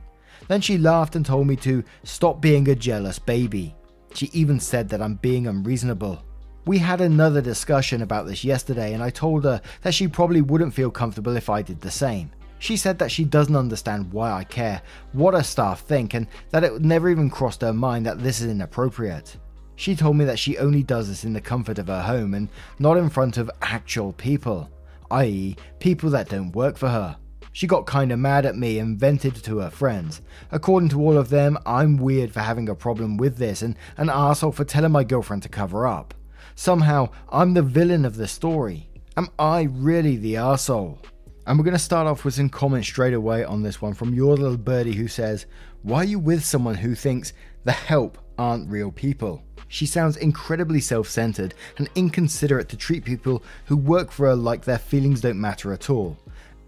Then 0.47 0.61
she 0.61 0.77
laughed 0.77 1.17
and 1.17 1.25
told 1.25 1.47
me 1.47 1.57
to 1.57 1.83
stop 2.05 2.43
being 2.43 2.69
a 2.69 2.75
jealous 2.75 3.19
baby. 3.19 3.75
She 4.13 4.29
even 4.35 4.61
said 4.61 4.91
that 4.91 5.01
I'm 5.01 5.15
being 5.15 5.47
unreasonable. 5.47 6.23
We 6.67 6.77
had 6.77 7.01
another 7.01 7.41
discussion 7.41 8.03
about 8.03 8.27
this 8.27 8.45
yesterday, 8.45 8.93
and 8.93 9.03
I 9.03 9.09
told 9.09 9.45
her 9.45 9.63
that 9.81 9.95
she 9.95 10.07
probably 10.07 10.43
wouldn't 10.43 10.75
feel 10.75 10.91
comfortable 10.91 11.35
if 11.35 11.49
I 11.49 11.63
did 11.63 11.81
the 11.81 11.91
same. 11.91 12.31
She 12.59 12.77
said 12.77 12.99
that 12.99 13.11
she 13.11 13.25
doesn't 13.25 13.57
understand 13.57 14.13
why 14.13 14.31
I 14.31 14.45
care, 14.45 14.83
what 15.13 15.33
her 15.33 15.43
staff 15.43 15.81
think, 15.81 16.13
and 16.13 16.27
that 16.51 16.63
it 16.63 16.83
never 16.83 17.09
even 17.09 17.31
crossed 17.31 17.63
her 17.63 17.73
mind 17.73 18.05
that 18.05 18.19
this 18.19 18.43
is 18.43 18.51
inappropriate. 18.51 19.39
She 19.77 19.97
told 19.97 20.17
me 20.17 20.27
that 20.27 20.39
she 20.39 20.59
only 20.59 20.83
does 20.83 21.09
this 21.09 21.25
in 21.25 21.33
the 21.33 21.41
comfort 21.41 21.79
of 21.79 21.87
her 21.87 22.03
home 22.03 22.35
and 22.35 22.51
not 22.79 22.99
in 22.99 23.09
front 23.09 23.39
of 23.39 23.51
actual 23.63 24.13
people 24.13 24.71
i.e., 25.11 25.57
people 25.79 26.11
that 26.11 26.29
don't 26.29 26.53
work 26.53 26.77
for 26.77 26.89
her. 26.89 27.17
She 27.53 27.67
got 27.67 27.91
kinda 27.91 28.17
mad 28.17 28.45
at 28.45 28.57
me 28.57 28.79
and 28.79 28.99
vented 28.99 29.35
to 29.37 29.59
her 29.61 29.71
friends. 29.71 30.21
According 30.53 30.91
to 30.91 31.01
all 31.01 31.17
of 31.17 31.31
them, 31.31 31.57
I'm 31.65 31.97
weird 31.97 32.33
for 32.33 32.41
having 32.41 32.69
a 32.69 32.75
problem 32.75 33.17
with 33.17 33.39
this 33.39 33.63
and 33.63 33.77
an 33.97 34.11
asshole 34.11 34.53
for 34.53 34.65
telling 34.65 34.93
my 34.93 35.05
girlfriend 35.05 35.43
to 35.45 35.49
cover 35.49 35.87
up. 35.87 36.13
Somehow, 36.55 37.09
I'm 37.31 37.55
the 37.55 37.63
villain 37.63 38.05
of 38.05 38.17
the 38.17 38.29
story. 38.29 38.91
Am 39.17 39.29
I 39.39 39.63
really 39.63 40.17
the 40.17 40.37
asshole? 40.37 41.01
And 41.47 41.59
we're 41.59 41.65
going 41.65 41.73
to 41.73 41.79
start 41.79 42.07
off 42.07 42.25
with 42.25 42.35
some 42.35 42.51
comments 42.51 42.89
straight 42.89 43.15
away 43.15 43.45
on 43.45 43.63
this 43.63 43.81
one 43.81 43.95
from 43.95 44.13
your 44.13 44.37
little 44.37 44.59
birdie 44.59 44.95
who 44.95 45.09
says, 45.09 45.47
Why 45.83 45.99
are 45.99 46.05
you 46.05 46.19
with 46.19 46.45
someone 46.45 46.75
who 46.75 46.95
thinks 46.95 47.33
the 47.65 47.73
help 47.73 48.19
aren't 48.37 48.69
real 48.69 48.91
people? 48.91 49.43
She 49.69 49.87
sounds 49.87 50.17
incredibly 50.17 50.81
self 50.81 51.09
centered 51.09 51.55
and 51.79 51.89
inconsiderate 51.95 52.69
to 52.71 52.77
treat 52.77 53.05
people 53.05 53.43
who 53.67 53.77
work 53.77 54.11
for 54.11 54.27
her 54.27 54.37
like 54.37 54.65
their 54.65 54.79
feelings 54.79 55.21
don't 55.21 55.41
matter 55.41 55.73
at 55.73 55.91
all. 55.91 56.17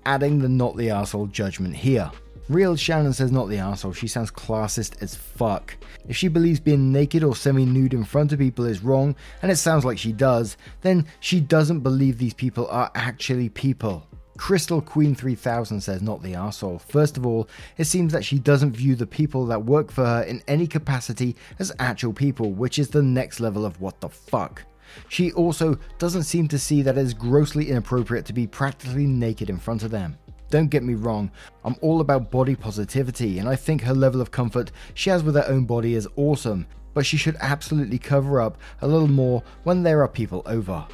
Adding 0.04 0.40
the 0.40 0.48
not 0.48 0.76
the 0.76 0.90
asshole 0.90 1.26
judgment 1.26 1.76
here. 1.76 2.10
Real 2.48 2.76
Shannon 2.76 3.12
says 3.12 3.30
not 3.30 3.50
the 3.50 3.58
asshole, 3.58 3.92
she 3.92 4.08
sounds 4.08 4.30
classist 4.30 5.02
as 5.02 5.14
fuck. 5.14 5.76
If 6.08 6.16
she 6.16 6.28
believes 6.28 6.60
being 6.60 6.90
naked 6.90 7.22
or 7.22 7.36
semi 7.36 7.66
nude 7.66 7.92
in 7.92 8.04
front 8.04 8.32
of 8.32 8.38
people 8.38 8.64
is 8.64 8.82
wrong, 8.82 9.14
and 9.42 9.52
it 9.52 9.56
sounds 9.56 9.84
like 9.84 9.98
she 9.98 10.12
does, 10.12 10.56
then 10.80 11.06
she 11.20 11.40
doesn't 11.40 11.80
believe 11.80 12.16
these 12.16 12.32
people 12.32 12.66
are 12.68 12.90
actually 12.94 13.50
people. 13.50 14.06
Crystal 14.38 14.80
Queen 14.80 15.14
3000 15.14 15.80
says, 15.80 16.00
not 16.00 16.22
the 16.22 16.32
arsehole. 16.32 16.80
First 16.80 17.18
of 17.18 17.26
all, 17.26 17.48
it 17.76 17.84
seems 17.84 18.12
that 18.12 18.24
she 18.24 18.38
doesn't 18.38 18.72
view 18.72 18.94
the 18.94 19.06
people 19.06 19.44
that 19.46 19.64
work 19.64 19.90
for 19.90 20.06
her 20.06 20.22
in 20.22 20.42
any 20.48 20.66
capacity 20.66 21.36
as 21.58 21.72
actual 21.78 22.12
people, 22.12 22.52
which 22.52 22.78
is 22.78 22.88
the 22.88 23.02
next 23.02 23.40
level 23.40 23.66
of 23.66 23.80
what 23.80 24.00
the 24.00 24.08
fuck. 24.08 24.62
She 25.08 25.32
also 25.32 25.78
doesn't 25.98 26.22
seem 26.22 26.48
to 26.48 26.58
see 26.58 26.80
that 26.82 26.96
it 26.96 27.00
is 27.02 27.12
grossly 27.12 27.68
inappropriate 27.68 28.24
to 28.26 28.32
be 28.32 28.46
practically 28.46 29.06
naked 29.06 29.50
in 29.50 29.58
front 29.58 29.82
of 29.82 29.90
them. 29.90 30.16
Don't 30.50 30.70
get 30.70 30.82
me 30.82 30.94
wrong, 30.94 31.30
I'm 31.64 31.76
all 31.82 32.00
about 32.00 32.30
body 32.30 32.56
positivity, 32.56 33.38
and 33.38 33.48
I 33.48 33.56
think 33.56 33.82
her 33.82 33.92
level 33.92 34.22
of 34.22 34.30
comfort 34.30 34.70
she 34.94 35.10
has 35.10 35.22
with 35.22 35.34
her 35.34 35.44
own 35.46 35.66
body 35.66 35.94
is 35.94 36.08
awesome, 36.16 36.66
but 36.94 37.04
she 37.04 37.18
should 37.18 37.36
absolutely 37.40 37.98
cover 37.98 38.40
up 38.40 38.56
a 38.80 38.88
little 38.88 39.08
more 39.08 39.42
when 39.64 39.82
there 39.82 40.00
are 40.00 40.08
people 40.08 40.42
over. 40.46 40.86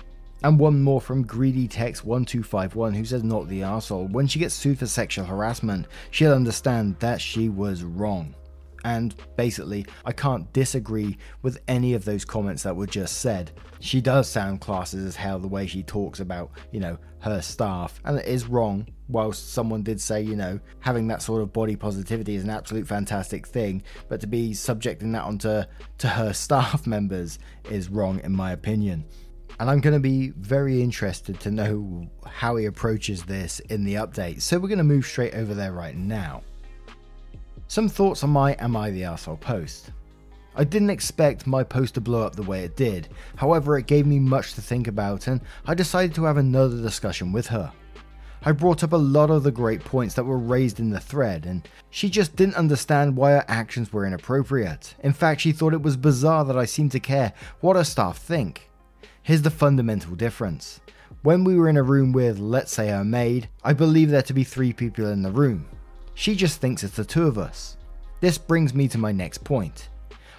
And 0.45 0.61
one 0.61 0.83
more 0.83 1.01
from 1.01 1.27
Greedy 1.27 1.67
Text 1.67 2.05
1251 2.05 2.93
who 2.93 3.05
says, 3.07 3.25
Not 3.25 3.49
the 3.49 3.63
arsehole. 3.63 4.11
When 4.11 4.27
she 4.27 4.39
gets 4.39 4.55
sued 4.55 4.79
for 4.79 4.87
sexual 4.87 5.25
harassment, 5.25 5.87
she'll 6.11 6.35
understand 6.35 6.97
that 7.01 7.19
she 7.19 7.49
was 7.49 7.83
wrong. 7.83 8.35
And 8.85 9.15
basically, 9.37 9.87
I 10.05 10.13
can't 10.13 10.53
disagree 10.53 11.17
with 11.41 11.63
any 11.67 11.95
of 11.95 12.05
those 12.05 12.27
comments 12.27 12.63
that 12.65 12.77
were 12.77 12.87
just 12.87 13.23
said. 13.23 13.53
She 13.81 14.03
does 14.03 14.29
sound 14.29 14.61
classes 14.61 15.07
as 15.07 15.17
hell 15.17 15.39
the 15.39 15.49
way 15.49 15.67
she 15.67 15.83
talks 15.83 16.21
about, 16.21 16.51
you 16.73 16.81
know, 16.81 16.99
her 17.21 17.41
staff, 17.41 17.99
and 18.05 18.19
it 18.19 18.27
is 18.27 18.47
wrong. 18.47 18.87
Whilst 19.09 19.55
someone 19.55 19.83
did 19.83 19.99
say, 19.99 20.21
you 20.21 20.37
know, 20.37 20.61
having 20.81 21.07
that 21.09 21.23
sort 21.23 21.41
of 21.41 21.55
body 21.55 21.75
positivity 21.75 22.35
is 22.35 22.45
an 22.45 22.51
absolute 22.51 22.87
fantastic 22.87 23.47
thing, 23.47 23.83
but 24.11 24.21
to 24.21 24.27
be 24.27 24.53
subjecting 24.53 25.13
that 25.13 25.25
onto 25.25 25.63
to 25.97 26.09
her 26.09 26.33
staff 26.35 26.87
members 26.87 27.39
is 27.71 27.89
wrong 27.89 28.21
in 28.25 28.33
my 28.33 28.53
opinion. 28.53 29.07
And 29.61 29.71
I'm 29.71 29.81
going 29.81 29.95
to 29.95 30.01
be 30.01 30.31
very 30.31 30.83
interested 30.83 31.39
to 31.41 31.51
know 31.51 32.09
how 32.27 32.57
he 32.57 32.67
approaches 32.67 33.23
this 33.23 33.61
in 33.61 33.85
the 33.85 33.95
update. 33.95 34.43
So 34.43 34.59
we're 34.59 34.69
going 34.69 34.79
to 34.79 34.85
move 34.85 35.07
straight 35.07 35.35
over 35.35 35.55
there 35.55 35.73
right 35.73 35.97
now. 35.97 36.43
Some 37.69 37.89
thoughts 37.89 38.25
on 38.25 38.31
my 38.31 38.57
Am 38.59 38.77
I 38.77 38.91
the 38.91 39.03
Arsehole 39.03 39.41
post. 39.41 39.91
I 40.57 40.65
didn't 40.65 40.91
expect 40.91 41.47
my 41.47 41.65
post 41.65 41.95
to 41.95 42.01
blow 42.01 42.23
up 42.23 42.37
the 42.37 42.43
way 42.43 42.63
it 42.63 42.77
did, 42.77 43.09
however, 43.35 43.77
it 43.77 43.87
gave 43.87 44.07
me 44.07 44.21
much 44.21 44.55
to 44.55 44.61
think 44.61 44.87
about, 44.87 45.27
and 45.27 45.41
I 45.67 45.75
decided 45.75 46.15
to 46.15 46.25
have 46.25 46.37
another 46.37 46.81
discussion 46.81 47.33
with 47.33 47.49
her. 47.49 47.73
I 48.45 48.53
brought 48.53 48.85
up 48.85 48.93
a 48.93 48.97
lot 48.97 49.31
of 49.31 49.43
the 49.43 49.51
great 49.51 49.83
points 49.83 50.15
that 50.15 50.25
were 50.25 50.39
raised 50.39 50.79
in 50.79 50.91
the 50.91 51.01
thread, 51.01 51.47
and 51.47 51.67
she 51.91 52.09
just 52.11 52.37
didn't 52.37 52.57
understand 52.57 53.17
why 53.17 53.33
her 53.33 53.45
actions 53.49 53.93
were 53.93 54.07
inappropriate. 54.07 54.95
In 55.03 55.13
fact, 55.13 55.41
she 55.41 55.51
thought 55.51 55.75
it 55.75 55.83
was 55.83 55.97
bizarre 55.97 56.45
that 56.45 56.59
I 56.59 56.67
seemed 56.67 56.93
to 56.93 57.01
care 57.01 57.33
what 57.61 57.77
her 57.77 57.85
staff 57.85 58.19
think. 58.19 58.71
Here's 59.25 59.41
the 59.41 59.49
fundamental 59.49 60.15
difference. 60.17 60.83
When 61.23 61.45
we 61.45 61.57
were 61.57 61.71
in 61.71 61.79
a 61.79 61.83
room 61.83 62.13
with, 62.13 62.39
let's 62.39 62.75
say, 62.75 62.89
her 62.89 63.03
maid, 63.03 63.49
I 63.65 63.73
believe 63.73 64.11
there 64.11 64.21
to 64.21 64.35
be 64.35 64.45
three 64.45 64.75
people 64.75 65.07
in 65.07 65.23
the 65.23 65.31
room. 65.31 65.65
She 66.13 66.35
just 66.35 66.61
thinks 66.61 66.85
it's 66.85 66.97
the 66.97 67.07
two 67.07 67.27
of 67.27 67.39
us. 67.39 67.79
This 68.21 68.37
brings 68.37 68.75
me 68.75 68.87
to 68.89 68.99
my 68.99 69.13
next 69.13 69.43
point. 69.43 69.89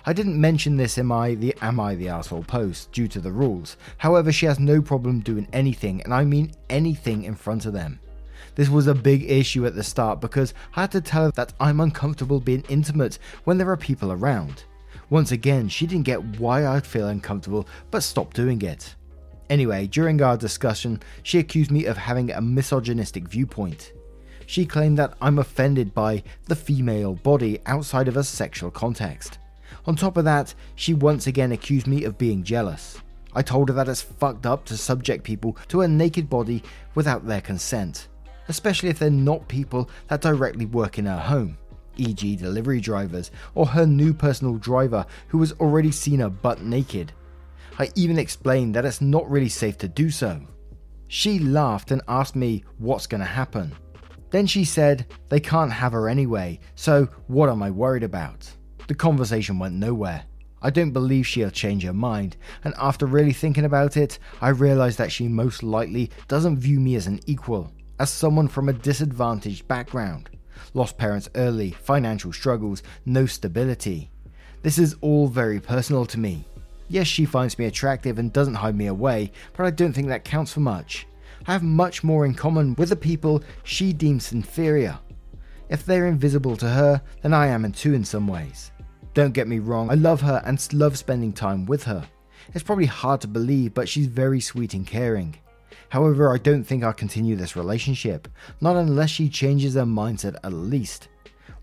I 0.06 0.14
didn't 0.14 0.40
mention 0.40 0.78
this 0.78 1.00
in 1.00 1.08
my 1.08 1.34
the 1.34 1.56
Am 1.64 1.80
I 1.80 1.96
the 1.96 2.10
Asshole 2.10 2.44
post 2.44 2.92
due 2.92 3.08
to 3.08 3.20
the 3.20 3.32
rules. 3.32 3.76
However, 3.98 4.32
she 4.32 4.46
has 4.46 4.60
no 4.60 4.84
problem 4.84 5.22
doing 5.22 5.48
anything, 5.52 6.04
and 6.04 6.14
I 6.14 6.24
mean 6.24 6.52
anything 6.70 7.24
in 7.24 7.34
front 7.34 7.66
of 7.66 7.74
them. 7.74 8.00
This 8.54 8.70
was 8.70 8.86
a 8.86 8.94
big 8.94 9.24
issue 9.24 9.66
at 9.66 9.74
the 9.74 9.82
start 9.82 10.22
because 10.22 10.54
I 10.76 10.82
had 10.82 10.92
to 10.92 11.02
tell 11.02 11.24
her 11.24 11.32
that 11.32 11.54
I'm 11.60 11.80
uncomfortable 11.80 12.40
being 12.40 12.64
intimate 12.70 13.18
when 13.46 13.58
there 13.58 13.72
are 13.72 13.78
people 13.78 14.12
around. 14.12 14.64
Once 15.10 15.32
again, 15.32 15.68
she 15.70 15.86
didn't 15.86 16.06
get 16.06 16.40
why 16.40 16.66
I'd 16.66 16.86
feel 16.86 17.08
uncomfortable 17.08 17.68
but 17.92 18.04
stopped 18.04 18.36
doing 18.36 18.62
it. 18.62 18.96
Anyway, 19.50 19.88
during 19.88 20.22
our 20.22 20.38
discussion, 20.38 21.02
she 21.22 21.38
accused 21.38 21.72
me 21.72 21.86
of 21.86 21.98
having 21.98 22.32
a 22.32 22.42
misogynistic 22.42 23.28
viewpoint. 23.28 23.94
She 24.48 24.66
claimed 24.66 24.98
that 24.98 25.16
I'm 25.22 25.40
offended 25.40 25.94
by 25.94 26.24
the 26.46 26.56
female 26.56 27.14
body 27.14 27.60
outside 27.66 28.08
of 28.08 28.18
a 28.18 28.24
sexual 28.24 28.72
context. 28.72 29.38
On 29.86 29.96
top 29.96 30.18
of 30.18 30.26
that, 30.26 30.54
she 30.76 30.94
once 30.94 31.28
again 31.28 31.52
accused 31.52 31.88
me 31.88 32.04
of 32.06 32.18
being 32.18 32.44
jealous. 32.44 33.00
I 33.34 33.42
told 33.42 33.70
her 33.70 33.76
that 33.76 33.90
it's 33.90 34.02
fucked 34.02 34.46
up 34.46 34.66
to 34.66 34.78
subject 34.78 35.24
people 35.24 35.58
to 35.68 35.82
a 35.82 35.88
naked 35.88 36.30
body 36.30 36.64
without 36.96 37.28
their 37.28 37.42
consent, 37.42 38.08
especially 38.48 38.90
if 38.90 38.98
they're 38.98 39.10
not 39.10 39.48
people 39.48 39.90
that 40.08 40.22
directly 40.22 40.66
work 40.66 40.98
in 40.98 41.06
her 41.06 41.20
home, 41.20 41.58
e.g., 41.98 42.36
delivery 42.36 42.82
drivers, 42.82 43.32
or 43.54 43.66
her 43.66 43.86
new 43.86 44.14
personal 44.14 44.56
driver 44.56 45.06
who 45.28 45.40
has 45.40 45.54
already 45.54 45.92
seen 45.92 46.20
her 46.20 46.30
butt 46.30 46.62
naked. 46.62 47.12
I 47.78 47.90
even 47.96 48.18
explained 48.18 48.76
that 48.76 48.86
it's 48.86 49.02
not 49.02 49.30
really 49.30 49.50
safe 49.50 49.78
to 49.80 49.88
do 49.88 50.10
so. 50.10 50.42
She 51.08 51.40
laughed 51.40 51.92
and 51.92 52.02
asked 52.08 52.36
me 52.36 52.64
what's 52.78 53.08
going 53.08 53.20
to 53.22 53.26
happen. 53.26 53.74
Then 54.32 54.48
she 54.48 54.66
said, 54.66 55.06
They 55.30 55.40
can't 55.40 55.72
have 55.72 55.94
her 55.94 56.10
anyway, 56.10 56.60
so 56.76 57.06
what 57.28 57.50
am 57.50 57.62
I 57.62 57.72
worried 57.72 58.04
about? 58.04 58.50
The 58.88 58.96
conversation 58.96 59.60
went 59.60 59.76
nowhere. 59.76 60.26
I 60.62 60.70
don't 60.72 60.92
believe 60.92 61.28
she'll 61.28 61.52
change 61.52 61.84
her 61.84 61.94
mind, 61.94 62.38
and 62.64 62.74
after 62.78 63.06
really 63.06 63.34
thinking 63.34 63.66
about 63.66 63.98
it, 63.98 64.18
I 64.42 64.50
realised 64.50 64.98
that 64.98 65.12
she 65.12 65.28
most 65.28 65.62
likely 65.62 66.10
doesn't 66.28 66.58
view 66.58 66.80
me 66.80 66.96
as 66.96 67.08
an 67.08 67.20
equal, 67.28 67.72
as 68.00 68.10
someone 68.10 68.48
from 68.48 68.70
a 68.70 68.74
disadvantaged 68.74 69.68
background. 69.68 70.30
Lost 70.74 70.98
parents 70.98 71.30
early, 71.36 71.72
financial 71.72 72.34
struggles, 72.34 72.84
no 73.06 73.26
stability. 73.26 74.10
This 74.62 74.78
is 74.78 74.96
all 75.02 75.28
very 75.28 75.60
personal 75.60 76.06
to 76.08 76.20
me. 76.20 76.46
Yes, 76.88 77.08
she 77.08 77.26
finds 77.26 77.58
me 77.58 77.66
attractive 77.66 78.20
and 78.20 78.32
doesn't 78.32 78.56
hide 78.56 78.76
me 78.76 78.88
away, 78.88 79.32
but 79.56 79.66
I 79.66 79.72
don't 79.72 79.94
think 79.94 80.08
that 80.08 80.24
counts 80.24 80.54
for 80.54 80.60
much. 80.60 81.08
I 81.48 81.52
have 81.54 81.64
much 81.64 82.04
more 82.04 82.26
in 82.26 82.34
common 82.34 82.76
with 82.76 82.90
the 82.90 82.96
people 82.96 83.44
she 83.64 83.94
deems 83.94 84.32
inferior. 84.32 84.98
If 85.70 85.86
they're 85.86 86.08
invisible 86.08 86.56
to 86.58 86.68
her, 86.68 87.02
then 87.22 87.34
I 87.34 87.48
am 87.48 87.72
too 87.72 87.94
in 87.94 88.06
some 88.06 88.28
ways. 88.28 88.72
Don't 89.14 89.34
get 89.34 89.48
me 89.48 89.60
wrong, 89.60 89.90
I 89.90 89.96
love 89.96 90.22
her 90.22 90.42
and 90.46 90.74
love 90.74 90.98
spending 90.98 91.34
time 91.34 91.66
with 91.66 91.84
her. 91.84 92.08
It's 92.54 92.64
probably 92.64 92.86
hard 92.86 93.22
to 93.22 93.28
believe, 93.28 93.74
but 93.74 93.90
she's 93.90 94.08
very 94.08 94.40
sweet 94.40 94.74
and 94.74 94.86
caring. 94.86 95.38
However, 95.96 96.34
I 96.34 96.40
don't 96.40 96.66
think 96.66 96.84
I'll 96.84 96.92
continue 96.92 97.38
this 97.38 97.56
relationship, 97.56 98.28
not 98.60 98.76
unless 98.76 99.12
she 99.12 99.30
changes 99.30 99.76
her 99.76 99.84
mindset 99.84 100.36
at 100.44 100.52
least. 100.52 101.08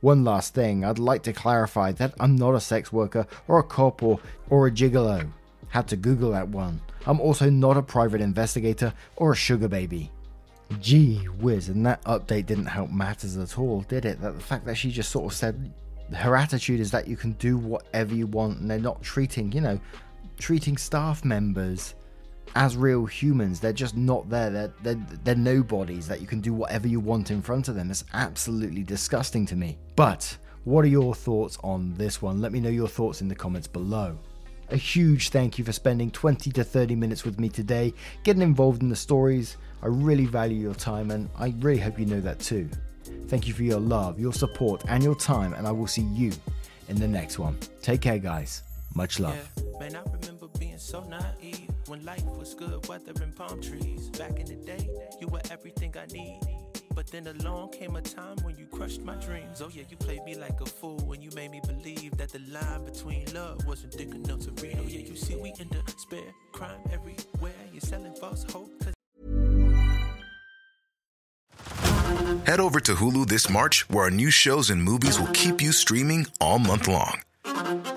One 0.01 0.25
last 0.25 0.55
thing, 0.55 0.87
I'd 0.87 0.99
like 0.99 1.23
to 1.25 1.35
clarify 1.35 1.93
that 1.93 2.15
I'm 2.19 2.37
not 2.37 2.55
a 2.55 2.61
sex 2.61 2.91
worker 2.91 3.27
or 3.47 3.59
a 3.59 3.63
cop 3.63 4.03
or, 4.03 4.21
or 4.49 4.67
a 4.67 4.71
gigolo. 4.71 5.31
Had 5.69 5.87
to 5.89 5.99
Google 5.99 6.31
that 6.31 6.49
one. 6.49 6.81
I'm 7.05 7.21
also 7.21 7.51
not 7.51 7.77
a 7.77 7.83
private 7.83 8.23
investigator 8.23 8.95
or 9.17 9.33
a 9.33 9.37
sugar 9.37 9.69
baby. 9.69 10.11
Gee 10.81 11.17
whiz, 11.17 11.69
and 11.69 11.85
that 11.85 12.03
update 12.05 12.47
didn't 12.47 12.65
help 12.65 12.91
matters 12.91 13.37
at 13.37 13.59
all, 13.59 13.83
did 13.83 14.07
it? 14.07 14.19
That 14.23 14.35
the 14.35 14.43
fact 14.43 14.65
that 14.65 14.79
she 14.79 14.91
just 14.91 15.11
sort 15.11 15.31
of 15.31 15.37
said 15.37 15.75
her 16.15 16.37
attitude 16.37 16.81
is 16.81 16.91
that 16.93 17.07
you 17.07 17.19
can 17.19 17.33
do 17.33 17.59
whatever 17.59 18.15
you 18.15 18.27
want 18.29 18.61
and 18.61 18.71
they're 18.71 18.79
not 18.79 19.03
treating, 19.03 19.53
you 19.53 19.61
know, 19.61 19.79
treating 20.39 20.79
staff 20.79 21.23
members 21.23 21.97
as 22.55 22.77
real 22.77 23.07
humans. 23.07 23.61
They're 23.61 23.73
just 23.73 23.97
not 23.97 24.29
there. 24.29 24.51
They're, 24.51 24.73
they're, 24.83 25.07
they're 25.25 25.35
nobodies 25.35 26.07
that 26.09 26.21
you 26.21 26.27
can 26.27 26.41
do 26.41 26.53
whatever 26.53 26.89
you 26.89 27.01
want 27.01 27.31
in 27.31 27.43
front 27.43 27.69
of 27.69 27.75
them. 27.75 27.91
It's 27.91 28.05
absolutely 28.13 28.83
disgusting 28.83 29.47
to 29.47 29.57
me. 29.57 29.79
But 29.97 30.37
what 30.65 30.85
are 30.85 30.89
your 30.89 31.15
thoughts 31.15 31.59
on 31.65 31.95
this 31.95 32.23
one? 32.23 32.41
Let 32.41 32.53
me 32.53 32.61
know 32.61 32.71
your 32.71 32.89
thoughts 32.89 33.21
in 33.21 33.29
the 33.29 33.35
comments 33.35 33.67
below. 33.67 34.19
A 34.71 34.77
huge 34.77 35.31
thank 35.31 35.59
you 35.59 35.65
for 35.65 35.73
spending 35.73 36.11
20 36.11 36.51
to 36.53 36.65
30 36.65 36.95
minutes 36.95 37.25
with 37.25 37.39
me 37.39 37.49
today, 37.49 37.93
getting 38.23 38.43
involved 38.43 38.83
in 38.83 38.89
the 38.89 38.97
stories. 38.97 39.57
I 39.83 39.87
really 39.87 40.25
value 40.27 40.57
your 40.57 40.75
time 40.75 41.11
and 41.11 41.29
I 41.37 41.55
really 41.59 41.81
hope 41.81 41.99
you 41.99 42.07
know 42.07 42.21
that 42.21 42.39
too. 42.39 42.71
Thank 43.27 43.47
you 43.47 43.55
for 43.55 43.65
your 43.65 43.81
love, 43.81 44.21
your 44.21 44.33
support, 44.33 44.85
and 44.89 45.03
your 45.03 45.15
time, 45.15 45.55
and 45.55 45.67
I 45.67 45.73
will 45.73 45.87
see 45.87 46.03
you 46.03 46.33
in 46.89 46.97
the 46.97 47.09
next 47.09 47.39
one. 47.39 47.59
Take 47.81 48.01
care, 48.01 48.19
guys. 48.19 48.63
Much 48.95 49.19
love. 49.19 49.51
Yeah, 49.57 49.79
man, 49.81 49.97
When 51.93 52.07
life 52.07 52.25
was 52.39 52.55
good, 52.55 52.89
weather 52.89 53.13
and 53.21 53.37
palm 53.37 53.61
trees. 53.61 54.09
Back 54.17 54.39
in 54.41 54.47
the 54.47 54.55
day, 54.55 54.89
you 55.21 55.29
were 55.29 55.43
everything 55.51 55.95
I 55.95 56.07
need. 56.11 56.41
But 56.95 57.09
then 57.09 57.27
along 57.27 57.73
came 57.73 57.97
a 57.97 58.01
time 58.01 58.39
when 58.45 58.57
you 58.57 58.65
crushed 58.65 59.03
my 59.03 59.15
dreams. 59.17 59.61
Oh 59.61 59.69
yeah, 59.71 59.83
you 59.91 59.99
played 59.99 60.25
me 60.25 60.35
like 60.35 60.59
a 60.63 60.65
fool 60.65 61.01
when 61.01 61.21
you 61.21 61.29
made 61.35 61.51
me 61.51 61.61
believe 61.67 62.17
that 62.17 62.31
the 62.31 62.39
line 62.51 62.87
between 62.87 63.27
love 63.35 63.67
wasn't 63.67 63.93
thick 63.93 64.15
enough 64.15 64.41
to 64.41 64.53
read. 64.63 64.79
Oh 64.81 64.87
yeah, 64.89 65.01
you 65.01 65.15
see 65.15 65.37
we 65.37 65.53
in 65.61 65.69
despair, 65.69 66.33
crime 66.53 66.81
everywhere. 66.91 67.53
You're 67.71 67.83
selling 67.83 68.15
false 68.15 68.47
hope. 68.51 68.71
Head 72.47 72.59
over 72.59 72.81
to 72.81 72.95
Hulu 72.95 73.27
this 73.27 73.51
March, 73.51 73.87
where 73.91 74.05
our 74.05 74.11
new 74.11 74.31
shows 74.31 74.71
and 74.71 74.83
movies 74.83 75.21
will 75.21 75.35
keep 75.35 75.61
you 75.61 75.73
streaming 75.73 76.27
all 76.41 76.59
month 76.59 76.89
long. 76.89 77.21